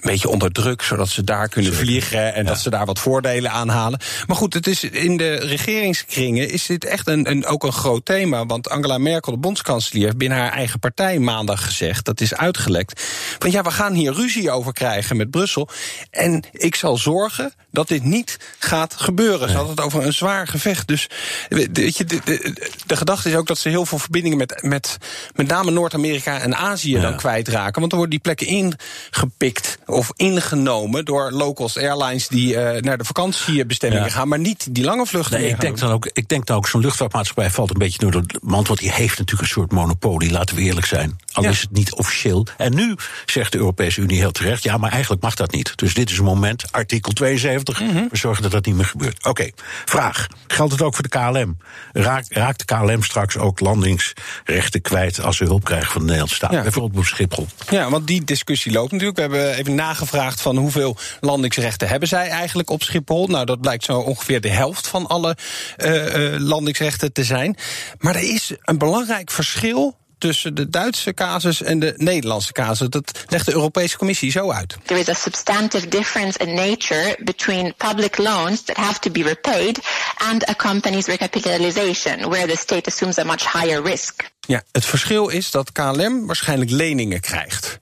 [0.06, 3.68] beetje onder druk, zodat ze daar kunnen vliegen en dat ze daar wat voordelen aan
[3.68, 4.00] halen.
[4.26, 8.04] Maar goed, het is in de regeringskringen is dit echt een, een, ook een groot
[8.04, 8.46] thema.
[8.46, 13.02] Want Angela Merkel, de bondskanselier, heeft binnen haar eigen partij maandag gezegd, dat is uitgelekt.
[13.38, 15.68] Van ja, we gaan hier ruzie over krijgen met Brussel.
[16.10, 19.48] En ik zal zorgen dat dit niet gaat gebeuren.
[19.48, 20.88] Ze had het over een zwaar gevecht.
[20.88, 21.08] Dus
[21.48, 24.96] weet je, de, de, de, gedachte is ook dat ze heel veel verbindingen met met,
[25.34, 27.00] met name Noord-Amerika en Azië ja.
[27.00, 27.80] dan kwijtraken.
[27.80, 33.04] Want er worden die plekken ingepikt of ingenomen door locals airlines die uh, naar de
[33.04, 34.10] vakantiebestemmingen ja.
[34.10, 35.40] gaan, maar niet die lange vluchten.
[35.40, 38.10] Nee, ik denk dan ook, ik denk dan ook zo'n luchtvaartmaatschappij valt een beetje door
[38.10, 41.18] de mand, want die heeft natuurlijk een soort monopolie, laten we eerlijk zijn.
[41.32, 41.48] Al ja.
[41.48, 42.46] is het niet officieel.
[42.56, 45.72] En nu zegt de Europese Unie heel terecht, ja, maar eigenlijk mag dat niet.
[45.76, 48.08] Dus dit is een moment, artikel 72, mm -hmm.
[48.10, 49.18] we zorgen dat dat niet meer gebeurt.
[49.18, 49.52] Oké, okay.
[49.84, 50.26] vraag.
[50.46, 51.56] Geldt het ook voor de KLM?
[51.92, 56.36] Raakt, raakt de KLM straks ook landingsrechten kwijt als ze hulp krijgen van de Nederlandse
[56.36, 56.52] staat?
[56.52, 56.62] Ja.
[56.62, 57.46] Bijvoorbeeld op Schiphol.
[57.70, 59.16] Ja, want die discussie loopt natuurlijk.
[59.16, 63.26] We hebben even nagevraagd van hoeveel landingsrechten hebben zij eigenlijk op Schiphol.
[63.26, 65.36] Nou, dat blijkt zo ongeveer de helft van alle
[65.76, 67.56] uh, uh, landingsrechten te zijn.
[67.98, 72.88] Maar er is een belangrijk verschil tussen de Duitse casus en de Nederlandse casus.
[72.88, 74.76] Dat legt de Europese Commissie zo uit.
[74.84, 79.80] There is a substantive difference in nature between public loans that have to be repaid
[80.16, 84.34] and a company's recapitalization, where the state assumes a much higher risk.
[84.46, 87.78] Ja, het verschil is dat KLM waarschijnlijk leningen krijgt.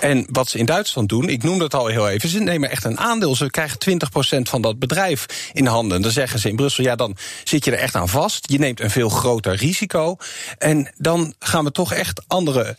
[0.00, 2.84] En wat ze in Duitsland doen, ik noem dat al heel even, ze nemen echt
[2.84, 3.36] een aandeel.
[3.36, 3.78] Ze krijgen
[4.38, 6.02] 20% van dat bedrijf in handen.
[6.02, 8.50] Dan zeggen ze in Brussel, ja, dan zit je er echt aan vast.
[8.50, 10.16] Je neemt een veel groter risico.
[10.58, 12.76] En dan gaan we toch echt andere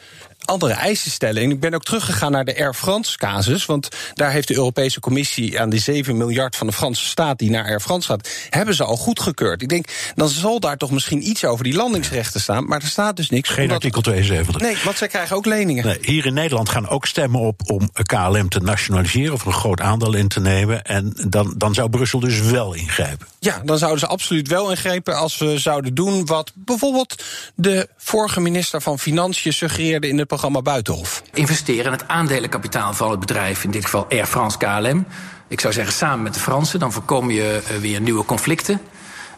[0.49, 1.43] andere eisen stellen.
[1.43, 3.65] En ik ben ook teruggegaan naar de Air France casus.
[3.65, 7.49] Want daar heeft de Europese Commissie aan die 7 miljard van de Franse staat die
[7.49, 9.61] naar Air France gaat, hebben ze al goedgekeurd.
[9.61, 9.85] Ik denk,
[10.15, 12.65] dan zal daar toch misschien iets over die landingsrechten staan.
[12.65, 13.49] Maar er staat dus niks.
[13.49, 14.61] Geen artikel 72.
[14.61, 15.85] Nee, want zij krijgen ook leningen.
[15.85, 19.81] Nee, hier in Nederland gaan ook stemmen op om KLM te nationaliseren of een groot
[19.81, 20.83] aandeel in te nemen.
[20.83, 23.27] En dan, dan zou Brussel dus wel ingrijpen.
[23.39, 27.23] Ja, dan zouden ze absoluut wel ingrijpen als we zouden doen wat bijvoorbeeld
[27.55, 31.23] de vorige minister van Financiën suggereerde in het programma Buitenhof.
[31.33, 35.05] Investeren in het aandelenkapitaal van het bedrijf, in dit geval Air France KLM.
[35.47, 38.81] Ik zou zeggen samen met de Fransen, dan voorkom je uh, weer nieuwe conflicten.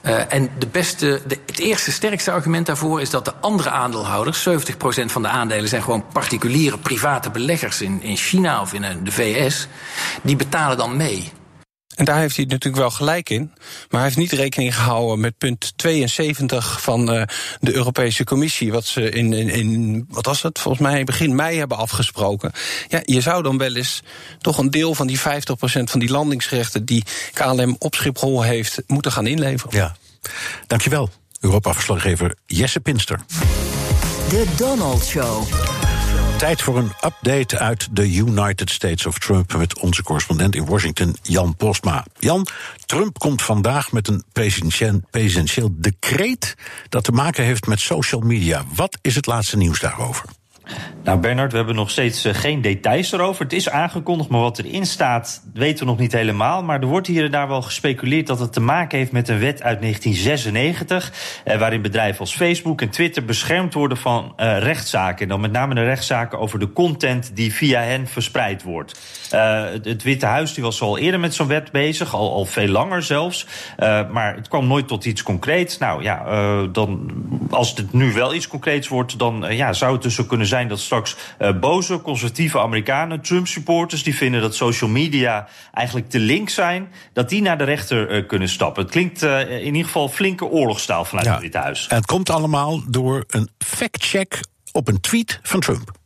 [0.01, 4.47] Uh, en de beste, de, het eerste sterkste argument daarvoor is dat de andere aandeelhouders,
[4.49, 4.51] 70%
[5.05, 9.67] van de aandelen zijn gewoon particuliere private beleggers in, in China of in de VS,
[10.21, 11.31] die betalen dan mee.
[11.95, 13.51] En daar heeft hij natuurlijk wel gelijk in.
[13.89, 17.23] Maar hij heeft niet rekening gehouden met punt 72 van uh,
[17.59, 18.71] de Europese Commissie.
[18.71, 22.51] Wat ze in, in, in, wat was het, volgens mij begin mei hebben afgesproken.
[22.87, 24.01] Ja, je zou dan wel eens
[24.39, 25.21] toch een deel van die 50%
[25.83, 29.77] van die landingsrechten die KLM op Schiphol heeft, moeten gaan inleveren.
[29.77, 29.95] Ja,
[30.67, 31.09] dankjewel.
[31.39, 33.19] Europa-verslaggever Jesse Pinster.
[34.29, 35.70] De Donald Show.
[36.41, 41.15] Tijd voor een update uit de United States of Trump met onze correspondent in Washington,
[41.21, 42.05] Jan Postma.
[42.19, 42.47] Jan,
[42.85, 44.23] Trump komt vandaag met een
[45.11, 46.55] presidentieel decreet
[46.89, 48.63] dat te maken heeft met social media.
[48.75, 50.25] Wat is het laatste nieuws daarover?
[51.03, 53.43] Nou, Bernard, we hebben nog steeds uh, geen details erover.
[53.43, 56.63] Het is aangekondigd, maar wat erin staat, weten we nog niet helemaal.
[56.63, 59.39] Maar er wordt hier en daar wel gespeculeerd dat het te maken heeft met een
[59.39, 61.13] wet uit 1996.
[61.43, 65.21] Eh, waarin bedrijven als Facebook en Twitter beschermd worden van uh, rechtszaken.
[65.21, 68.99] En dan met name de rechtszaken over de content die via hen verspreid wordt.
[69.29, 72.67] Het, het, Witte Huis die was al eerder met zo'n wet bezig, al, al veel
[72.67, 73.47] langer zelfs.
[74.11, 75.77] maar het kwam nooit tot iets concreets.
[75.77, 76.23] Nou ja,
[76.67, 77.11] dan,
[77.49, 80.60] als het nu wel iets concreets wordt, dan ja, zou het dus zo kunnen zijn
[80.67, 86.49] dat straks uh, boze conservatieve Amerikanen, Trump-supporters, die vinden dat social media eigenlijk te link
[86.49, 88.83] zijn, dat die naar de rechter uh, kunnen stappen.
[88.83, 91.85] Het klinkt uh, in ieder geval flinke oorlogstaal vanuit ja, dit huis.
[91.89, 94.39] Het komt allemaal door een fact-check
[94.71, 95.99] op een tweet van Trump.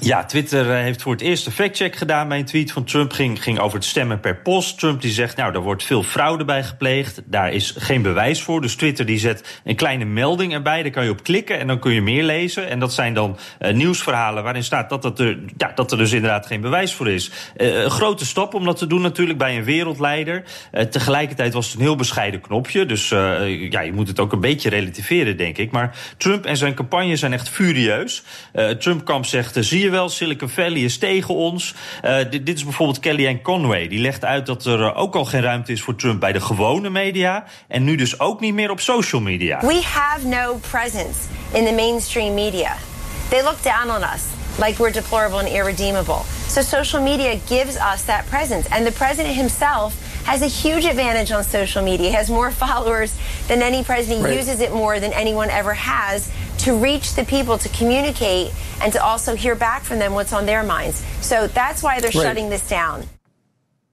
[0.00, 3.12] Ja, Twitter eh, heeft voor het eerst een factcheck gedaan bij een tweet van Trump.
[3.12, 4.78] Ging, ging over het stemmen per post.
[4.78, 7.22] Trump die zegt, nou, er wordt veel fraude bij gepleegd.
[7.24, 8.60] Daar is geen bewijs voor.
[8.60, 10.82] Dus Twitter die zet een kleine melding erbij.
[10.82, 12.68] Daar kan je op klikken en dan kun je meer lezen.
[12.68, 16.12] En dat zijn dan uh, nieuwsverhalen waarin staat dat, dat, er, ja, dat er dus
[16.12, 17.30] inderdaad geen bewijs voor is.
[17.56, 20.42] Uh, een grote stap om dat te doen natuurlijk bij een wereldleider.
[20.90, 22.86] Tegelijkertijd was het een heel bescheiden knopje.
[22.86, 25.70] Dus ja, je moet het ook een beetje relativeren, denk ik.
[25.70, 28.22] Maar Trump en zijn campagne zijn echt furieus.
[28.78, 31.74] Trump-kamp zegt, zie je wel, Silicon Valley is tegen ons.
[32.04, 33.88] Uh, dit, dit, is bijvoorbeeld Kellyanne Conway.
[33.88, 36.90] Die legt uit dat er ook al geen ruimte is voor Trump bij de gewone
[36.90, 37.44] media.
[37.68, 39.60] En nu dus ook niet meer op social media.
[39.60, 41.18] We have no presence
[41.52, 42.76] in the mainstream media.
[43.28, 44.22] They look down on us
[44.58, 46.24] like we're deplorable and irredeemable.
[46.48, 48.66] So social media gives us that presence.
[48.70, 52.08] And the president himself has a huge advantage on social media.
[52.08, 54.36] He has more followers than any president, right.
[54.36, 59.02] uses it more than anyone ever has to reach the people, to communicate, and to
[59.02, 61.02] also hear back from them what's on their minds.
[61.20, 62.22] So that's why they're Right.
[62.22, 63.08] shutting this down.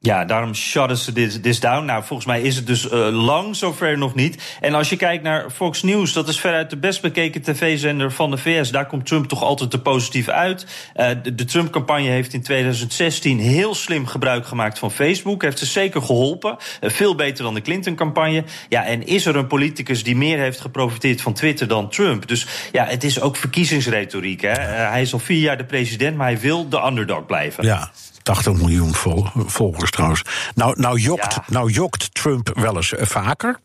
[0.06, 1.86] Ja, daarom shutten ze dit, this down.
[1.86, 4.58] Nou, volgens mij is het dus eh, lang zover nog niet.
[4.62, 8.32] En als je kijkt naar Fox News, dat is veruit de best bekeken tv-zender van
[8.32, 8.72] de VS.
[8.72, 10.66] Daar komt Trump toch altijd te positief uit.
[10.94, 15.42] Eh, de Trump-campagne heeft in 2016 heel slim gebruik gemaakt van Facebook.
[15.42, 16.58] Heeft ze zeker geholpen.
[16.80, 18.44] Eh, veel beter dan de Clinton-campagne.
[18.70, 22.28] Ja, en is er een politicus die meer heeft geprofiteerd van Twitter dan Trump?
[22.28, 24.42] Dus ja, het is ook verkiezingsretoriek.
[24.42, 24.54] Hè?
[24.90, 27.64] Hij is al vier jaar de president, maar hij wil de underdog blijven.
[27.64, 27.92] Ja,
[28.26, 30.22] 80 miljoen vol- volgers trouwens.
[30.56, 33.60] Nou, nou, jokt, nou jokt Trump wel eens eh, vaker.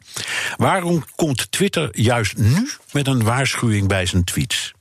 [0.57, 4.73] Waarom komt Twitter juist nu met een waarschuwing bij zijn tweets?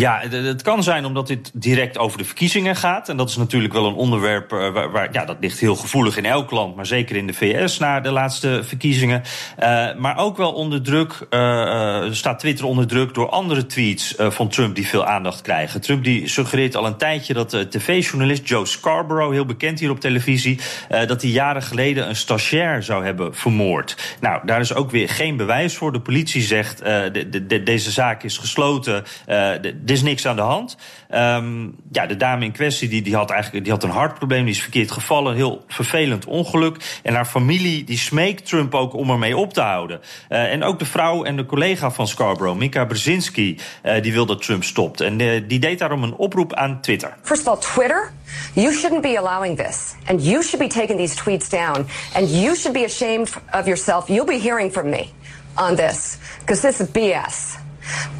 [0.00, 3.08] Ja, het- kan zijn omdat dit direct over de verkiezingen gaat.
[3.08, 6.24] En dat is natuurlijk wel een onderwerp eh, waar, ja, dat ligt heel gevoelig in
[6.24, 9.22] elk land, maar zeker in de VS na de laatste verkiezingen.
[9.56, 14.48] Eh, maar ook wel onder druk, eh, staat Twitter onder druk door andere tweets van
[14.48, 15.80] Trump die veel aandacht krijgen.
[15.80, 20.58] Trump die suggereert al een tijdje dat tv-journalist Joe Scarborough, heel bekend hier op televisie,
[21.06, 24.16] dat hij jaren geleden een stagiair zou hebben vermoord.
[24.20, 25.92] Nou, daar is ook weer geen bewijs voor.
[25.92, 29.04] De politie zegt de, de, de- deze zaak is gesloten.
[29.26, 30.76] de- er is niks aan de hand.
[31.08, 34.54] Ehm, ja, de dame in kwestie die, die had eigenlijk die had een hartprobleem, die
[34.54, 37.00] is verkeerd gevallen, heel vervelend ongeluk.
[37.02, 40.00] En haar familie die smeekt Trump ook om ermee op te houden.
[40.28, 44.26] Eh, en ook de vrouw en de collega van Scarborough, Mika Brzezinski, eh, die wil
[44.26, 45.00] dat Trump stopt.
[45.00, 47.16] En eh, die deed daarom een oproep aan Twitter.
[47.22, 48.12] First of all, Twitter,
[48.52, 49.94] you shouldn't be allowing this.
[50.06, 51.86] And you should be taking these tweets down.
[52.14, 54.08] And you should be ashamed of yourself.
[54.08, 55.12] You'll be hearing from me
[55.54, 57.65] on this because this is BS.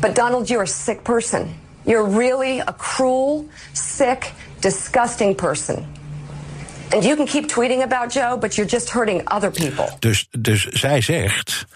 [0.00, 1.55] But Donald, you're a sick person.
[1.85, 5.87] You're really a cruel, sick, disgusting person.
[6.92, 9.88] And you can keep tweeting about Joe, but you're just hurting other people.
[9.98, 11.66] Dus, dus zij zegt.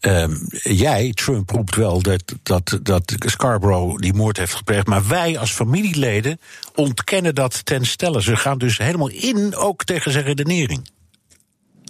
[0.00, 4.86] ehm, jij, Trump, roept wel dat, dat, dat Scarborough die moord heeft gepleegd.
[4.86, 6.40] Maar wij als familieleden
[6.74, 8.22] ontkennen dat ten stelle.
[8.22, 10.90] Ze gaan dus helemaal in ook tegen zijn redenering.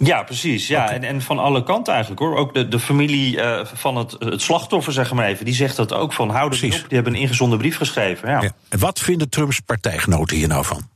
[0.02, 0.66] Ja, precies.
[0.66, 0.90] Ja.
[0.90, 2.36] En, en van alle kanten eigenlijk hoor.
[2.36, 5.92] Ook de, de familie eh, van het, het slachtoffer, zeg maar even, die zegt dat
[5.92, 6.70] ook van hou niet op.
[6.70, 8.30] Die hebben een ingezonden brief geschreven.
[8.30, 8.52] Ja.
[8.68, 10.88] En wat vinden Trumps partijgenoten hier nou van?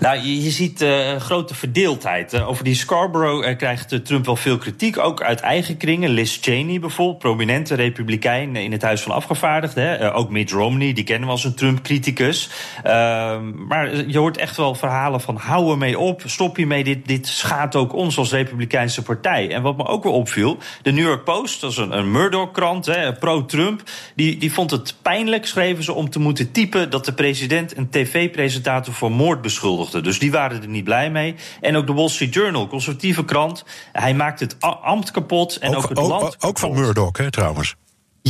[0.00, 2.32] Nou, je, je ziet eh, grote verdeeldheid.
[2.32, 6.10] Eh, over die Scarborough eh, krijgt Trump wel veel kritiek, ook uit eigen kringen.
[6.10, 9.84] Liz Cheney bijvoorbeeld, prominente republikein in het Huis van Afgevaardigden.
[9.84, 10.14] hè.
[10.14, 12.50] Ook Mitt Romney, die kennen we als een Trump-criticus.
[12.82, 17.26] Ehm, maar je hoort echt wel verhalen van hou ermee op, stop hiermee, dit, dit
[17.26, 19.50] schaadt ook ons als republikeinse partij.
[19.50, 22.90] En wat me ook wel opviel, de New York Post, dat is een, een Murdoch-krant,
[23.18, 23.82] pro-Trump,
[24.14, 27.90] die, die vond het pijnlijk, schreven ze, om te moeten typen dat de president een
[27.90, 29.42] tv-presentator voor moord
[29.90, 31.34] Dus die waren er niet blij mee.
[31.60, 35.88] En ook de Wall Street Journal, conservatieve krant, hij maakt het ambt kapot en ook,
[35.88, 37.74] het land ook, ook van Murdoch, hè, trouwens.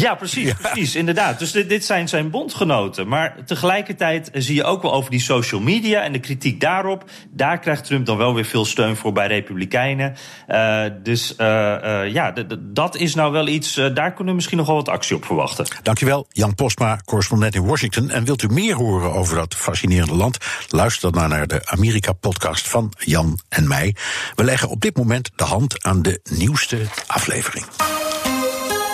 [0.01, 1.39] Ja, precies, precies, inderdaad.
[1.39, 3.09] Dus dit, dit zijn zijn bondgenoten.
[3.09, 7.11] Maar tegelijkertijd zie je ook wel over die social media en de kritiek daarop.
[7.31, 10.17] Daar krijgt Trump dan wel weer veel steun voor bij Republikeinen.
[10.47, 13.75] Eh, dus eh, eh, ja, dat is nou wel iets.
[13.75, 15.67] daar kunnen we misschien nog wel wat actie op verwachten.
[15.83, 18.11] Dankjewel, Jan Postma, correspondent in Washington.
[18.11, 20.39] En wilt u meer horen over dat fascinerende land?
[20.69, 23.95] Luister dan naar de Amerika-podcast van Jan en mij.
[24.35, 27.67] We leggen op dit moment de hand aan de nieuwste aflevering.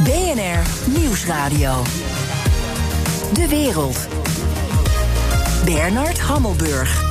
[0.05, 0.63] BNR
[0.99, 1.83] Nieuwsradio.
[3.33, 4.09] De wereld.
[5.65, 7.03] Bernard Hammelburg.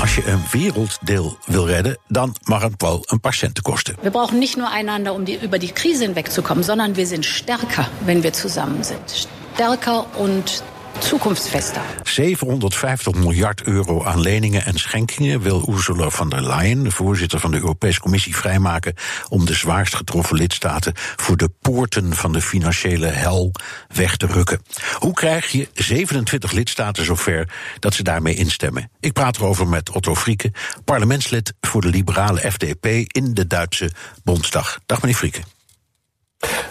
[0.00, 3.96] Als je een werelddeel wil redden, dan mag het wel een paar centen kosten.
[4.00, 7.88] Wir brauchen nicht nur einander, um die, über die Krise hinwegzukommen, sondern wir sind stärker,
[8.04, 9.28] wenn wir zusammen sind.
[9.54, 10.62] Stärker und
[10.98, 11.82] zukunftsfester.
[12.02, 17.50] 750 miljard euro aan leningen en schenkingen wil Ursula von der Leyen, de voorzitter van
[17.50, 18.94] de Europese Commissie, vrijmaken
[19.28, 23.52] om de zwaarst getroffen lidstaten voor de poorten van de financiële hel
[23.88, 24.62] weg te rukken.
[24.98, 28.90] Hoe krijg je 27 lidstaten zover dat ze daarmee instemmen?
[29.00, 30.52] Ik praat erover met Otto Frieke,
[30.84, 33.90] parlementslid voor de liberale FDP in de Duitse
[34.24, 34.78] Bondsdag.
[34.86, 35.40] Dag meneer Frieke.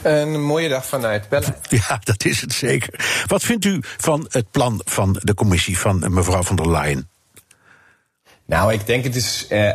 [0.03, 1.55] Een mooie dag vanuit Bellen.
[1.69, 3.23] Ja, dat is het zeker.
[3.27, 7.10] Wat vindt u van het plan van de commissie van mevrouw van der Leyen?
[8.51, 9.69] Nou, ik denk het is, eh,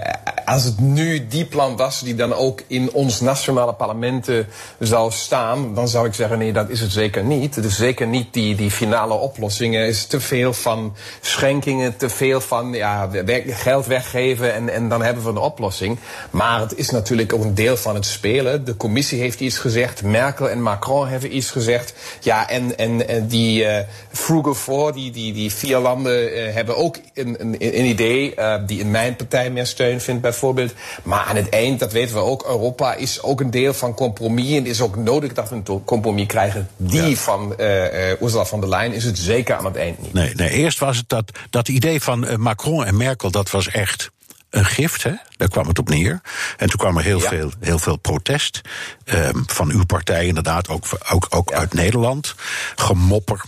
[0.44, 4.46] als het nu die plan was die dan ook in ons nationale parlementen
[4.78, 7.54] zou staan, dan zou ik zeggen nee, dat is het zeker niet.
[7.54, 9.74] Het is zeker niet die, die finale oplossing.
[9.74, 13.10] Er is te veel van schenkingen, te veel van ja,
[13.46, 15.98] geld weggeven en, en dan hebben we een oplossing.
[16.30, 18.64] Maar het is natuurlijk ook een deel van het spelen.
[18.64, 21.94] De commissie heeft iets gezegd, Merkel en Macron hebben iets gezegd.
[22.20, 26.96] Ja, en, en, en die eh, Frugal die, die, die vier landen, eh, hebben ook
[27.14, 28.34] een, een, een idee.
[28.34, 30.72] eh, die in mijn partij meer steun vindt bijvoorbeeld.
[31.02, 34.50] Maar aan het eind, dat weten we ook, Europa is ook een deel van compromis.
[34.50, 36.68] En het is ook nodig dat we een compromis krijgen.
[36.76, 40.12] Die van uh, Ursula von der Leyen is het zeker aan het eind niet.
[40.12, 44.10] Nee, nee eerst was het dat, dat idee van Macron en Merkel, dat was echt
[44.50, 45.12] een gift, hè?
[45.36, 46.20] daar kwam het op neer.
[46.56, 48.60] En toen kwam er heel, veel, heel veel protest.
[49.04, 52.34] Um, van uw partij inderdaad, ook, ook, ook uit Nederland.
[52.74, 53.44] Gemopper.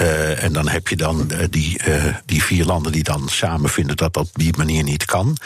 [0.00, 3.70] Uh, en dan heb je dan uh, die, uh, die vier landen die dan samen
[3.70, 5.36] vinden dat dat op die manier niet kan.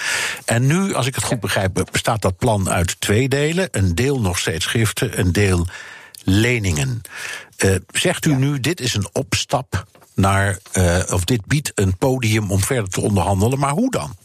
[0.44, 3.68] En nu, als ik het goed begrijp, bestaat dat plan uit twee delen.
[3.70, 5.66] Een deel nog steeds giften, een deel
[6.22, 7.00] leningen.
[7.92, 10.58] zegt u nu, dit is een opstap naar,
[11.10, 14.16] of dit biedt een podium om verder te onderhandelen, maar hoe dan?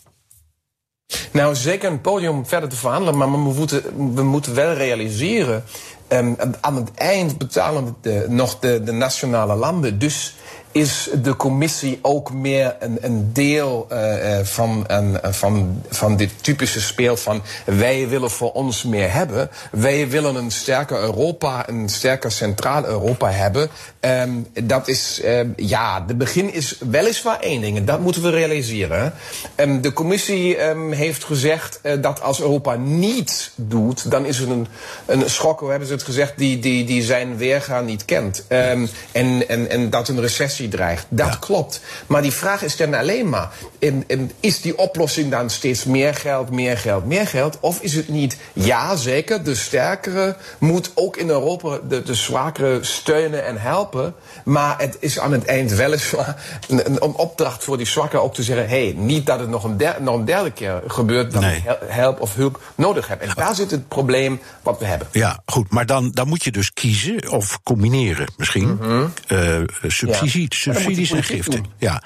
[1.31, 3.83] Nou, zeker een podium verder te verhandelen, maar we moeten,
[4.15, 5.63] we moeten wel realiseren.
[6.09, 9.99] Um, aan het eind betalen de, nog de, de nationale landen.
[9.99, 10.35] Dus
[10.73, 16.81] is de commissie ook meer een, een deel uh, van, een, van, van dit typische
[16.81, 19.49] speel van wij willen voor ons meer hebben.
[19.71, 23.69] Wij willen een sterker Europa, een sterker Centraal Europa hebben.
[23.99, 28.29] Um, dat is, uh, ja, de begin is weliswaar één ding en dat moeten we
[28.29, 29.13] realiseren.
[29.55, 30.57] Um, de commissie
[30.89, 34.67] heeft gezegd uh, dat als Europa niets doet, dan is het een,
[35.05, 38.45] een schok, hoe hebben ze het gezegd, die, die, die zijn weerga niet kent.
[38.47, 41.05] en, en, en dat een recessie dreigt.
[41.09, 41.81] Dat klopt.
[42.07, 46.15] Maar die vraag is dan alleen maar: in, in, is die oplossing dan steeds meer
[46.15, 47.57] geld, meer geld, meer geld?
[47.59, 52.83] Of is het niet, ja zeker, de sterkere moet ook in Europa de, de zwakere
[52.83, 54.15] steunen en helpen.
[54.45, 58.33] Maar het is aan het eind weliswaar een, een, een opdracht voor die zwakken ook
[58.33, 61.31] te zeggen: hé, hey, niet dat het nog een, der, nog een derde keer gebeurt
[61.31, 61.55] dat nee.
[61.55, 63.21] ik help of hulp nodig heb.
[63.21, 65.07] En daar zit het probleem wat we hebben.
[65.11, 65.71] Ja, goed.
[65.71, 68.67] Maar dan, dan moet je dus kiezen of combineren misschien.
[68.67, 69.13] Mm -hmm.
[69.27, 71.65] uh, subsidie, ja subsidies en giften.
[71.77, 72.03] Ja.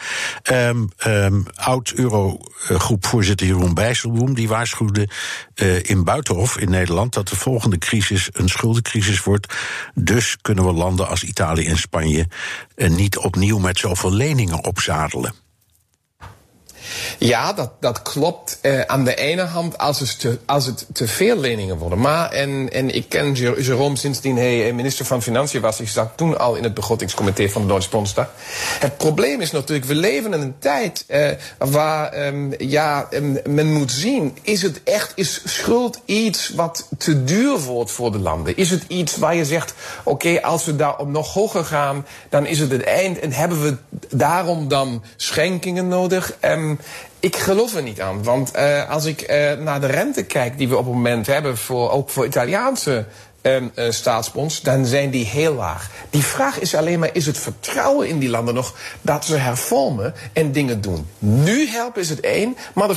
[0.52, 5.10] Um, um, Oud-Eurogroepvoorzitter Jeroen Bijsselboom die waarschuwde
[5.56, 9.54] uh, in Buitenhof in Nederland dat de volgende crisis een schuldencrisis wordt.
[9.94, 12.28] Dus kunnen we landen als Italië en Spanje
[12.76, 15.34] uh, niet opnieuw met zoveel leningen opzadelen.
[17.18, 18.60] Ja, dat, dat klopt.
[18.62, 22.00] Uh, aan de ene hand als het, te, als het te veel leningen worden.
[22.00, 25.80] Maar, en, en ik ken Jerome sindsdien hij minister van Financiën was.
[25.80, 28.30] Ik zat toen al in het begrotingscomité van de Deutsche Bundestag.
[28.80, 33.74] Het probleem is natuurlijk, we leven in een tijd uh, waar um, ja, um, men
[33.74, 34.38] moet zien...
[34.42, 38.58] is het echt, is schuld iets wat te duur wordt voor de landen?
[38.58, 39.74] Is het iets waar je zegt,
[40.04, 42.06] oké, als we daar nog hoger gaan...
[42.30, 43.76] dan is het het eind en hebben we
[44.10, 46.36] daarom dan schenkingen nodig...
[46.42, 46.77] Um,
[47.20, 48.24] ik geloof er niet aan.
[48.24, 51.58] Want uh, als ik uh, naar de rente kijk die we op het moment hebben,
[51.58, 53.06] voor, ook voor Italiaanse
[53.42, 55.90] uh, staatsbonds, dan zijn die heel laag.
[56.10, 60.14] Die vraag is alleen maar: is het vertrouwen in die landen nog dat ze hervormen
[60.34, 61.08] en dingen doen?
[61.20, 62.96] Nu helpen is het één, maar de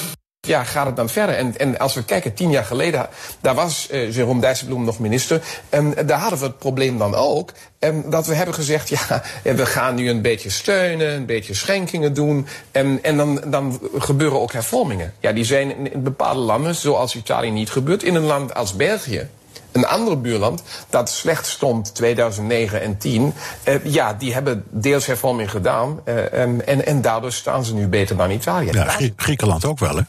[0.51, 1.35] ja, gaat het dan verder?
[1.35, 3.09] En, en als we kijken, tien jaar geleden,
[3.41, 5.43] daar was uh, Jerome Dijsselbloem nog minister.
[5.69, 7.53] En daar hadden we het probleem dan ook.
[7.79, 12.15] En dat we hebben gezegd, ja, we gaan nu een beetje steunen, een beetje schenkingen
[12.15, 12.47] doen.
[12.71, 15.15] En, en dan, dan gebeuren ook hervormingen.
[15.21, 18.03] Ja, die zijn in bepaalde landen, zoals Italië, niet gebeurd.
[18.03, 19.29] In een land als België
[19.73, 23.35] een ander buurland dat slecht stond 2009 en 10,
[23.69, 26.01] uh, ja, die hebben deels hervorming gedaan.
[26.05, 28.71] En, en, en daardoor staan ze nu beter dan Italië.
[28.73, 30.03] Ja, Griekenland ook wel, hè?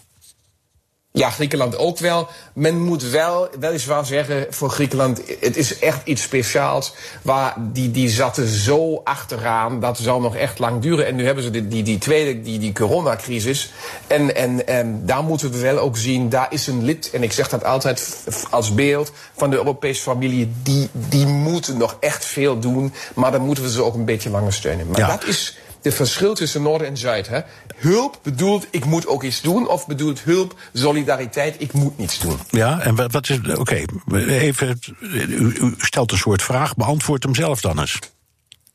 [1.13, 2.27] Ja, Griekenland ook wel.
[2.53, 6.93] Men moet wel, weliswaar zeggen, voor Griekenland, het is echt iets speciaals.
[7.21, 11.05] Waar die, die zaten zo achteraan, dat zal nog echt lang duren.
[11.05, 13.71] En nu hebben ze die, die, die tweede, die, die coronacrisis.
[14.07, 17.31] En, en, en daar moeten we wel ook zien, daar is een lid, en ik
[17.31, 22.59] zeg dat altijd als beeld van de Europese familie, die, die moeten nog echt veel
[22.59, 22.93] doen.
[23.13, 24.87] Maar dan moeten we ze ook een beetje langer steunen.
[24.87, 25.07] Maar ja.
[25.07, 27.27] dat is het verschil tussen Noord en Zuid.
[27.27, 27.39] Hè?
[27.75, 29.67] Hulp bedoelt, ik moet ook iets doen.
[29.67, 32.39] Of bedoelt hulp, solidariteit, ik moet niets doen.
[32.49, 33.39] Ja, en wat is.
[33.55, 33.83] Oké,
[34.27, 34.79] even.
[34.99, 37.99] U, u stelt een soort vraag, beantwoord hem zelf dan eens.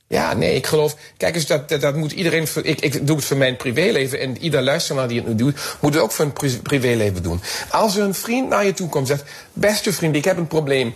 [0.09, 0.97] Ja, nee, ik geloof.
[1.17, 2.47] Kijk eens, dat, dat, dat moet iedereen.
[2.63, 4.21] Ik, ik doe het voor mijn privéleven.
[4.21, 7.41] En ieder luisteraar die het nu doet, moet het ook voor een privéleven doen.
[7.71, 10.47] Als er een vriend naar je toe komt en zegt: Beste vriend, ik heb een
[10.47, 10.95] probleem.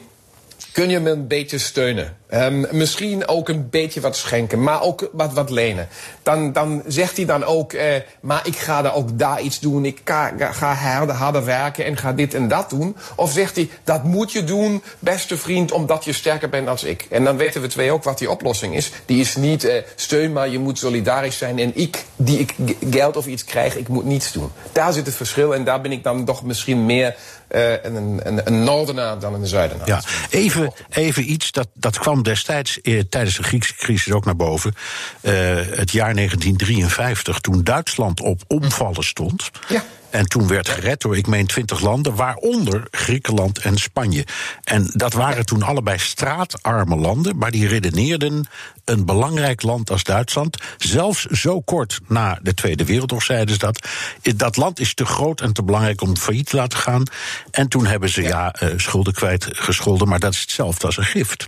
[0.72, 2.16] Kun je me een beetje steunen?
[2.34, 5.88] Um, misschien ook een beetje wat schenken, maar ook wat, wat lenen.
[6.22, 7.82] Dan, dan zegt hij dan ook, uh,
[8.20, 9.84] maar ik ga er ook daar iets doen.
[9.84, 12.96] Ik ga, ga harder, werken en ga dit en dat doen.
[13.16, 17.06] Of zegt hij, dat moet je doen, beste vriend, omdat je sterker bent dan ik.
[17.10, 18.90] En dan weten we twee ook wat die oplossing is.
[19.06, 21.58] Die is niet uh, steun, maar je moet solidarisch zijn.
[21.58, 22.54] En ik, die ik
[22.90, 24.50] geld of iets krijg, ik moet niets doen.
[24.72, 27.16] Daar zit het verschil en daar ben ik dan toch misschien meer
[27.50, 29.86] uh, een, een, een noordenaar dan een zuidenaar.
[29.86, 34.36] Ja, even, even iets, dat, dat kwam destijds eh, tijdens de Griekse crisis ook naar
[34.36, 34.74] boven.
[35.22, 39.50] Uh, het jaar 1953, toen Duitsland op omvallen stond.
[39.68, 39.84] Ja.
[40.10, 44.26] En toen werd gered door, ik meen, twintig landen, waaronder Griekenland en Spanje.
[44.64, 48.46] En dat waren toen allebei straatarme landen, maar die redeneerden
[48.84, 53.88] een belangrijk land als Duitsland, zelfs zo kort na de Tweede Wereldoorlog zeiden ze dat,
[54.36, 57.02] dat land is te groot en te belangrijk om failliet te laten gaan.
[57.50, 61.04] En toen hebben ze ja, eh, schulden kwijt gescholden, maar dat is hetzelfde als een
[61.04, 61.46] gift.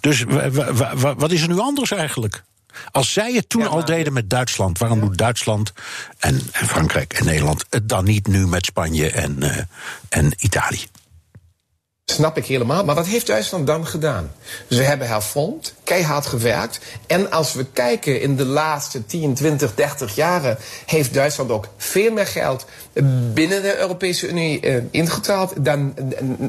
[0.00, 2.42] Dus wa- wa- wa- wat is er nu anders eigenlijk?
[2.90, 5.72] Als zij het toen al deden met Duitsland, waarom doet Duitsland
[6.18, 9.62] en, en Frankrijk en Nederland het dan niet nu met Spanje en, eh,
[10.08, 10.86] en Italië?
[12.10, 12.84] Snap ik helemaal.
[12.84, 14.32] Maar wat heeft Duitsland dan gedaan?
[14.68, 16.78] Ze hebben hervormd, keihard gewerkt.
[17.06, 20.58] En als we kijken in de laatste 10, 20, 30 jaren...
[20.86, 22.64] heeft Duitsland ook veel meer geld
[23.32, 25.52] binnen de Europese Unie eh, ingetraald...
[25.64, 25.94] dan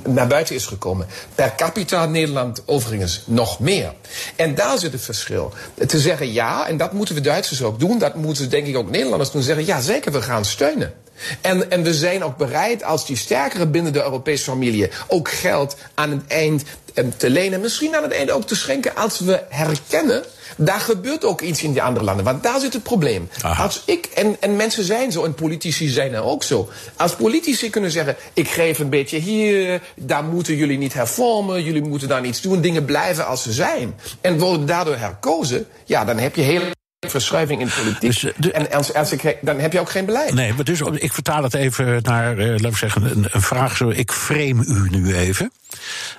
[0.08, 1.08] naar buiten is gekomen.
[1.36, 3.94] Per capita Nederland overigens nog meer.
[4.36, 5.54] En daar zit het verschil.
[5.88, 7.98] Te zeggen ja, en dat moeten we Duitsers ook doen...
[7.98, 9.42] dat moeten denk ik ook Nederlanders doen.
[9.42, 10.94] Zeggen ja, zeker, we gaan steunen.
[11.42, 15.76] En, en we zijn ook bereid, als die sterkere binnen de Europese familie ook geld
[15.94, 16.64] aan het eind
[16.94, 20.24] eh, te lenen, misschien aan het eind ook te schenken, als we herkennen.
[20.58, 22.26] Daar gebeurt ook iets in die andere landen.
[22.26, 23.30] Want daar zit het probleem.
[23.58, 26.70] Als ik, en, en mensen zijn zo, en politici zijn er ook zo.
[26.96, 31.82] Als politici kunnen zeggen: Ik geef een beetje hier, daar moeten jullie niet hervormen, jullie
[31.82, 33.96] moeten daar niets doen, dingen blijven als ze zijn.
[34.22, 36.62] En worden daardoor herkozen, ja, dan heb je heel
[37.08, 38.24] verschuiving in politiek.
[38.52, 40.34] en als, als ik, dan heb je ook geen beleid.
[40.34, 43.78] Nee, maar dus ik vertaal het even naar, eh, laten we zeggen, een, een vraag.
[43.78, 45.52] Zo, ik frame u nu even.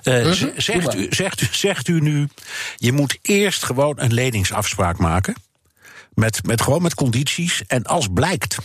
[0.03, 2.27] Eh, Mhm, zegt, u, zegt, u, zegt u nu,
[2.75, 5.35] je moet eerst gewoon een leningsafspraak maken.
[6.13, 7.63] Met, met gewoon met condities.
[7.67, 8.57] En als blijkt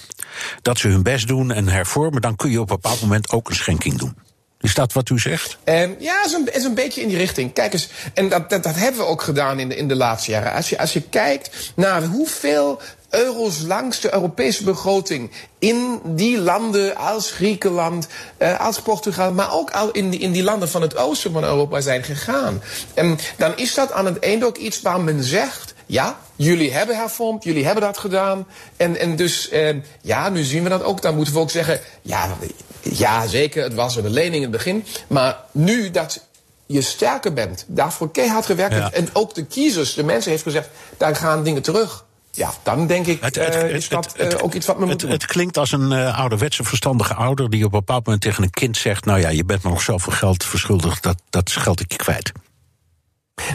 [0.62, 3.49] dat ze hun best doen en hervormen, dan kun je op een bepaald moment ook
[3.49, 4.17] een schenking doen.
[4.61, 5.57] Is dat wat u zegt?
[5.65, 7.53] Ehm, ja, is een, is een beetje in die richting.
[7.53, 10.31] Kijk eens, en dat, dat, dat hebben we ook gedaan in de, in de laatste
[10.31, 10.53] jaren.
[10.53, 12.81] Als je, als je kijkt naar hoeveel
[13.11, 19.71] euro's langs de Europese begroting in die landen als Griekenland, eh, als Portugal, maar ook
[19.71, 22.63] al in die, in die landen van het oosten van Europa zijn gegaan.
[22.95, 25.75] En dan is dat aan het einde ook iets waar men zegt.
[25.87, 28.47] Ja, jullie hebben hervormd, jullie hebben dat gedaan.
[28.76, 31.03] En, en dus, eh, ja, nu zien we dat ook.
[31.03, 32.37] Dan moeten we ook zeggen, ja,
[32.82, 34.84] ja, zeker, het was een lening in het begin.
[35.07, 36.24] Maar nu dat
[36.66, 38.93] je sterker bent, daarvoor keihard gewerkt Ja.
[38.93, 42.05] en ook de kiezers, de mensen heeft gezegd, daar gaan dingen terug.
[42.30, 45.16] Ja, dan denk ik, eh, is dat eh, ook iets wat Het, moeten doen.
[45.16, 48.51] het klinkt als een eh, ouderwetse verstandige ouder die op een bepaald moment tegen een
[48.51, 51.93] kind zegt: Nou ja, je bent me nog zoveel geld verschuldigd, dat, dat geld ik
[51.93, 52.32] je kwijt.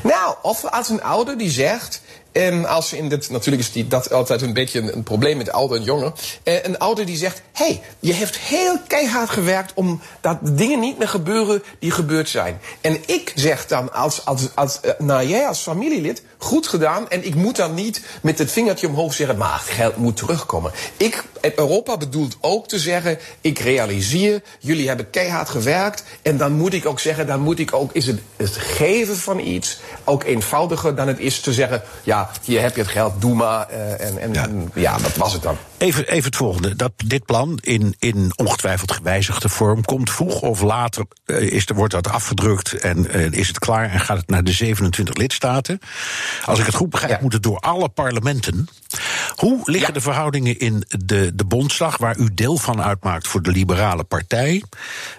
[0.04, 2.02] Nou, of als een ouder die zegt.
[2.32, 5.52] En als ze in dit, natuurlijk is die, dat altijd een beetje een, probleem met
[5.52, 6.14] ouder en jonger.
[6.44, 10.80] Eh, een ouder die zegt: hé, hey, je hebt heel keihard gewerkt om dat dingen
[10.80, 12.60] niet meer gebeuren die gebeurd zijn.
[12.82, 17.10] En ik zeg dan als, als, als eh, nou jij als familielid, goed gedaan.
[17.10, 20.72] En ik moet dan niet met het vingertje omhoog zeggen: maar geld moet terugkomen.
[20.98, 21.24] Ik,
[21.56, 26.04] Europa bedoelt ook te zeggen: ik realiseer, jullie hebben keihard gewerkt.
[26.22, 29.40] En dan moet ik ook zeggen: dan moet ik ook, is het, het geven van
[29.40, 33.36] iets ook eenvoudiger dan het is te zeggen: ja, hier heb je het geld, doe
[33.36, 33.68] maar.
[33.70, 35.58] eh, en, en, en ja, dat was het dan.
[35.82, 36.76] Even, even het volgende.
[36.76, 41.94] Dat dit plan in, in ongetwijfeld gewijzigde vorm komt vroeg of later eh, is, wordt
[41.94, 45.80] dat afgedrukt en eh, is het klaar en gaat het naar de 27 lidstaten.
[46.46, 48.68] Als ik het goed begrijp, moet het door alle parlementen.
[49.36, 53.52] Hoe liggen de verhoudingen in de, de Bondsdag, waar u deel van uitmaakt voor de
[53.52, 54.64] Liberale Partij?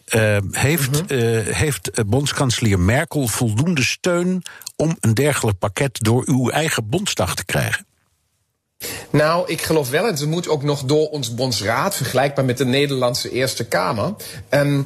[0.04, 1.18] Eh, heeft, eh,
[1.54, 4.42] heeft bondskanselier Merkel voldoende steun
[4.76, 7.86] om een dergelijk pakket door uw eigen Bondsdag te krijgen?
[9.10, 12.64] Nou, ik geloof wel, en ze moet ook nog door ons bondsraad, vergelijkbaar met de
[12.64, 14.14] Nederlandse Eerste Kamer.
[14.48, 14.82] Ehm,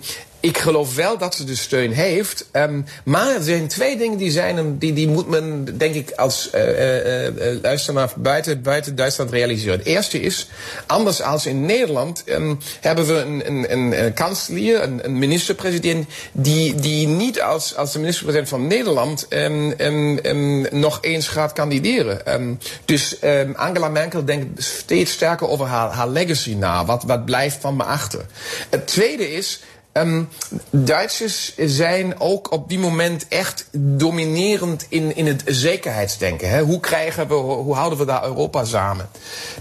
[0.46, 2.46] ik geloof wel dat ze de steun heeft.
[2.50, 6.50] ehm, maar er zijn twee dingen die zijn, die, die moet men, denk ik, als
[6.50, 9.78] eh, eh, eh, luisteraar buiten, buiten Duitsland realiseren.
[9.78, 10.48] Het eerste is,
[10.86, 17.06] anders als in Nederland, ehm, hebben we een, een, een, kanselier, een, minister-president, die, die
[17.06, 22.58] niet als, als de minister-president van Nederland ehm, nog eens gaat kandideren.
[22.84, 23.16] Dus
[23.54, 26.84] Angela Merkel denkt steeds sterker over haar, haar legacy na.
[26.84, 28.26] Wat, wat blijft van me achter?
[28.70, 29.60] Het tweede is.
[29.96, 30.22] Ehm,
[30.70, 36.50] Duitsers zijn ook op die moment echt dominerend in, in het zekerheidsdenken.
[36.50, 36.62] Hè?
[36.62, 39.08] Hoe krijgen we, hoe houden we daar Europa samen?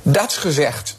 [0.01, 0.97] Dat gezegd,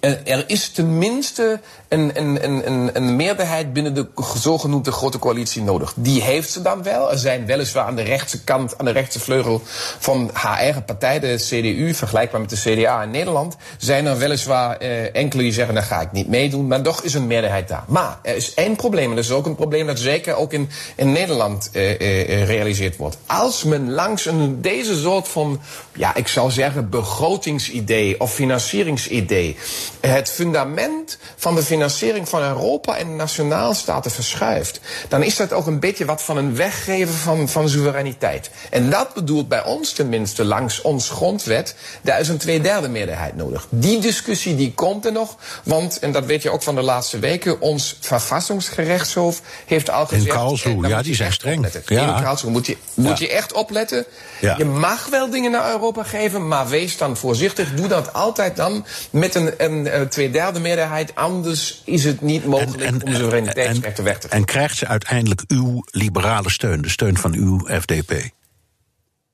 [0.00, 1.60] eh, er is tenminste
[1.92, 4.06] een, meerderheid binnen de
[4.40, 5.92] zogenoemde grote coalitie nodig.
[5.96, 7.10] Die heeft ze dan wel.
[7.10, 9.62] Er zijn weliswaar aan de rechtse kant, aan de rechtse vleugel
[9.98, 14.76] van haar eigen partij, de CDU, vergelijkbaar met de CDA in Nederland, zijn er weliswaar
[14.76, 16.66] eh, enkele die zeggen, daar ga ik niet meedoen.
[16.66, 17.84] Maar toch is een meerderheid daar.
[17.86, 20.70] Maar er is één probleem, en dat is ook een probleem dat zeker ook in,
[20.96, 23.18] in Nederland eh, eh, realiseerd wordt.
[23.26, 25.60] Als men langs een, deze soort van,
[25.94, 29.56] ja, ik zou zeggen, begrotingsidee of financieringsidee
[30.00, 31.81] het fundament van de financiering
[32.24, 36.56] van Europa en de nationaalstaten verschuift, dan is dat ook een beetje wat van een
[36.56, 38.50] weggeven van, van soevereiniteit.
[38.70, 43.66] En dat bedoelt bij ons tenminste langs ons grondwet, daar is een tweederde meerderheid nodig.
[43.68, 47.18] Die discussie die komt er nog, want, en dat weet je ook van de laatste
[47.18, 50.26] weken, ons verfassingsgerechtshof heeft al gezegd...
[50.26, 51.66] In Karlsruhe, eh, ja, die zijn streng.
[51.86, 52.16] Ja.
[52.16, 53.26] In Karlsruhe moet je, moet Ja.
[53.26, 54.04] je echt opletten.
[54.40, 54.54] Ja.
[54.58, 57.74] Je mag wel dingen naar Europa geven, maar wees dan voorzichtig.
[57.74, 61.14] Doe dat altijd dan met een, een, een tweederde meerderheid.
[61.14, 66.50] Anders is het niet mogelijk om soevereiniteitsrechten weg te En krijgt ze uiteindelijk uw liberale
[66.50, 68.30] steun, de steun van uw FDP?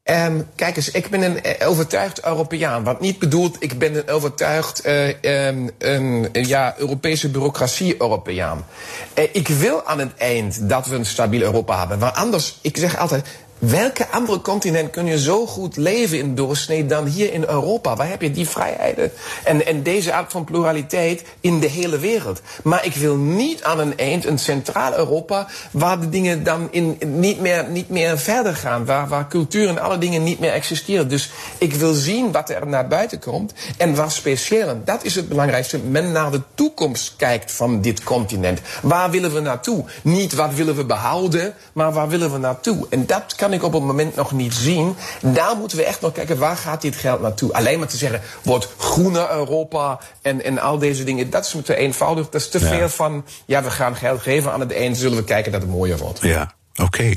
[0.09, 2.84] Ehm, kijk eens, ik ben een eh, overtuigd Europeaan.
[2.84, 8.66] Wat niet bedoelt, ik ben een overtuigd eh, ehm, ja, Europese bureaucratie-Europeaan.
[9.14, 11.99] Eh, ik wil aan het eind dat we een stabiel Europa hebben.
[11.99, 13.26] Want anders, ik zeg altijd.
[13.59, 17.96] Welke andere continent kun je zo goed leven in doorsnee dan hier in Europa?
[17.96, 19.12] Waar heb je die vrijheden
[19.44, 22.40] en, en deze aard van pluraliteit in de hele wereld?
[22.62, 26.98] Maar ik wil niet aan een eind een centraal Europa waar de dingen dan in,
[27.06, 28.84] niet, meer, niet meer verder gaan.
[28.84, 31.09] Waar, waar cultuur en alle dingen niet meer existeren.
[31.09, 34.68] Dus ik wil zien wat er naar buiten komt en wat speciaal.
[34.68, 35.78] En dat is het belangrijkste.
[35.78, 38.61] Men naar de toekomst kijkt van dit continent.
[38.82, 39.84] Waar willen we naartoe?
[40.02, 42.86] Niet wat willen we behouden, maar waar willen we naartoe?
[42.90, 44.96] En dat ik op het moment nog niet zien.
[45.22, 47.53] Daar moeten we echt nog kijken, waar gaat dit geld naartoe?
[47.53, 51.62] Alleen maar te zeggen, wordt groener Europa en, en al deze dingen, dat is me
[51.62, 52.28] te eenvoudig.
[52.28, 52.68] Dat is te Ja.
[52.68, 54.53] veel van, ja, we gaan geld geven.
[54.53, 56.18] Aan het eind zullen we kijken dat het mooier wordt.
[56.22, 57.12] Ja, oké.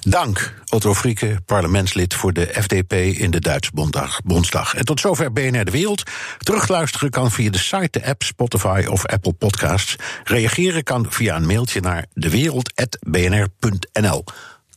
[0.00, 4.74] Dank, Otto Frieke, parlementslid voor de FDP in de Duitse Bondag- Bondsdag.
[4.74, 6.02] En tot zover BNR De Wereld.
[6.38, 9.96] Terugluisteren kan via de site, de app, Spotify of Apple Podcasts.
[10.24, 14.24] Reageren kan via een mailtje naar dewereld.bnr.nl.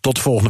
[0.01, 0.49] Tot volgende week.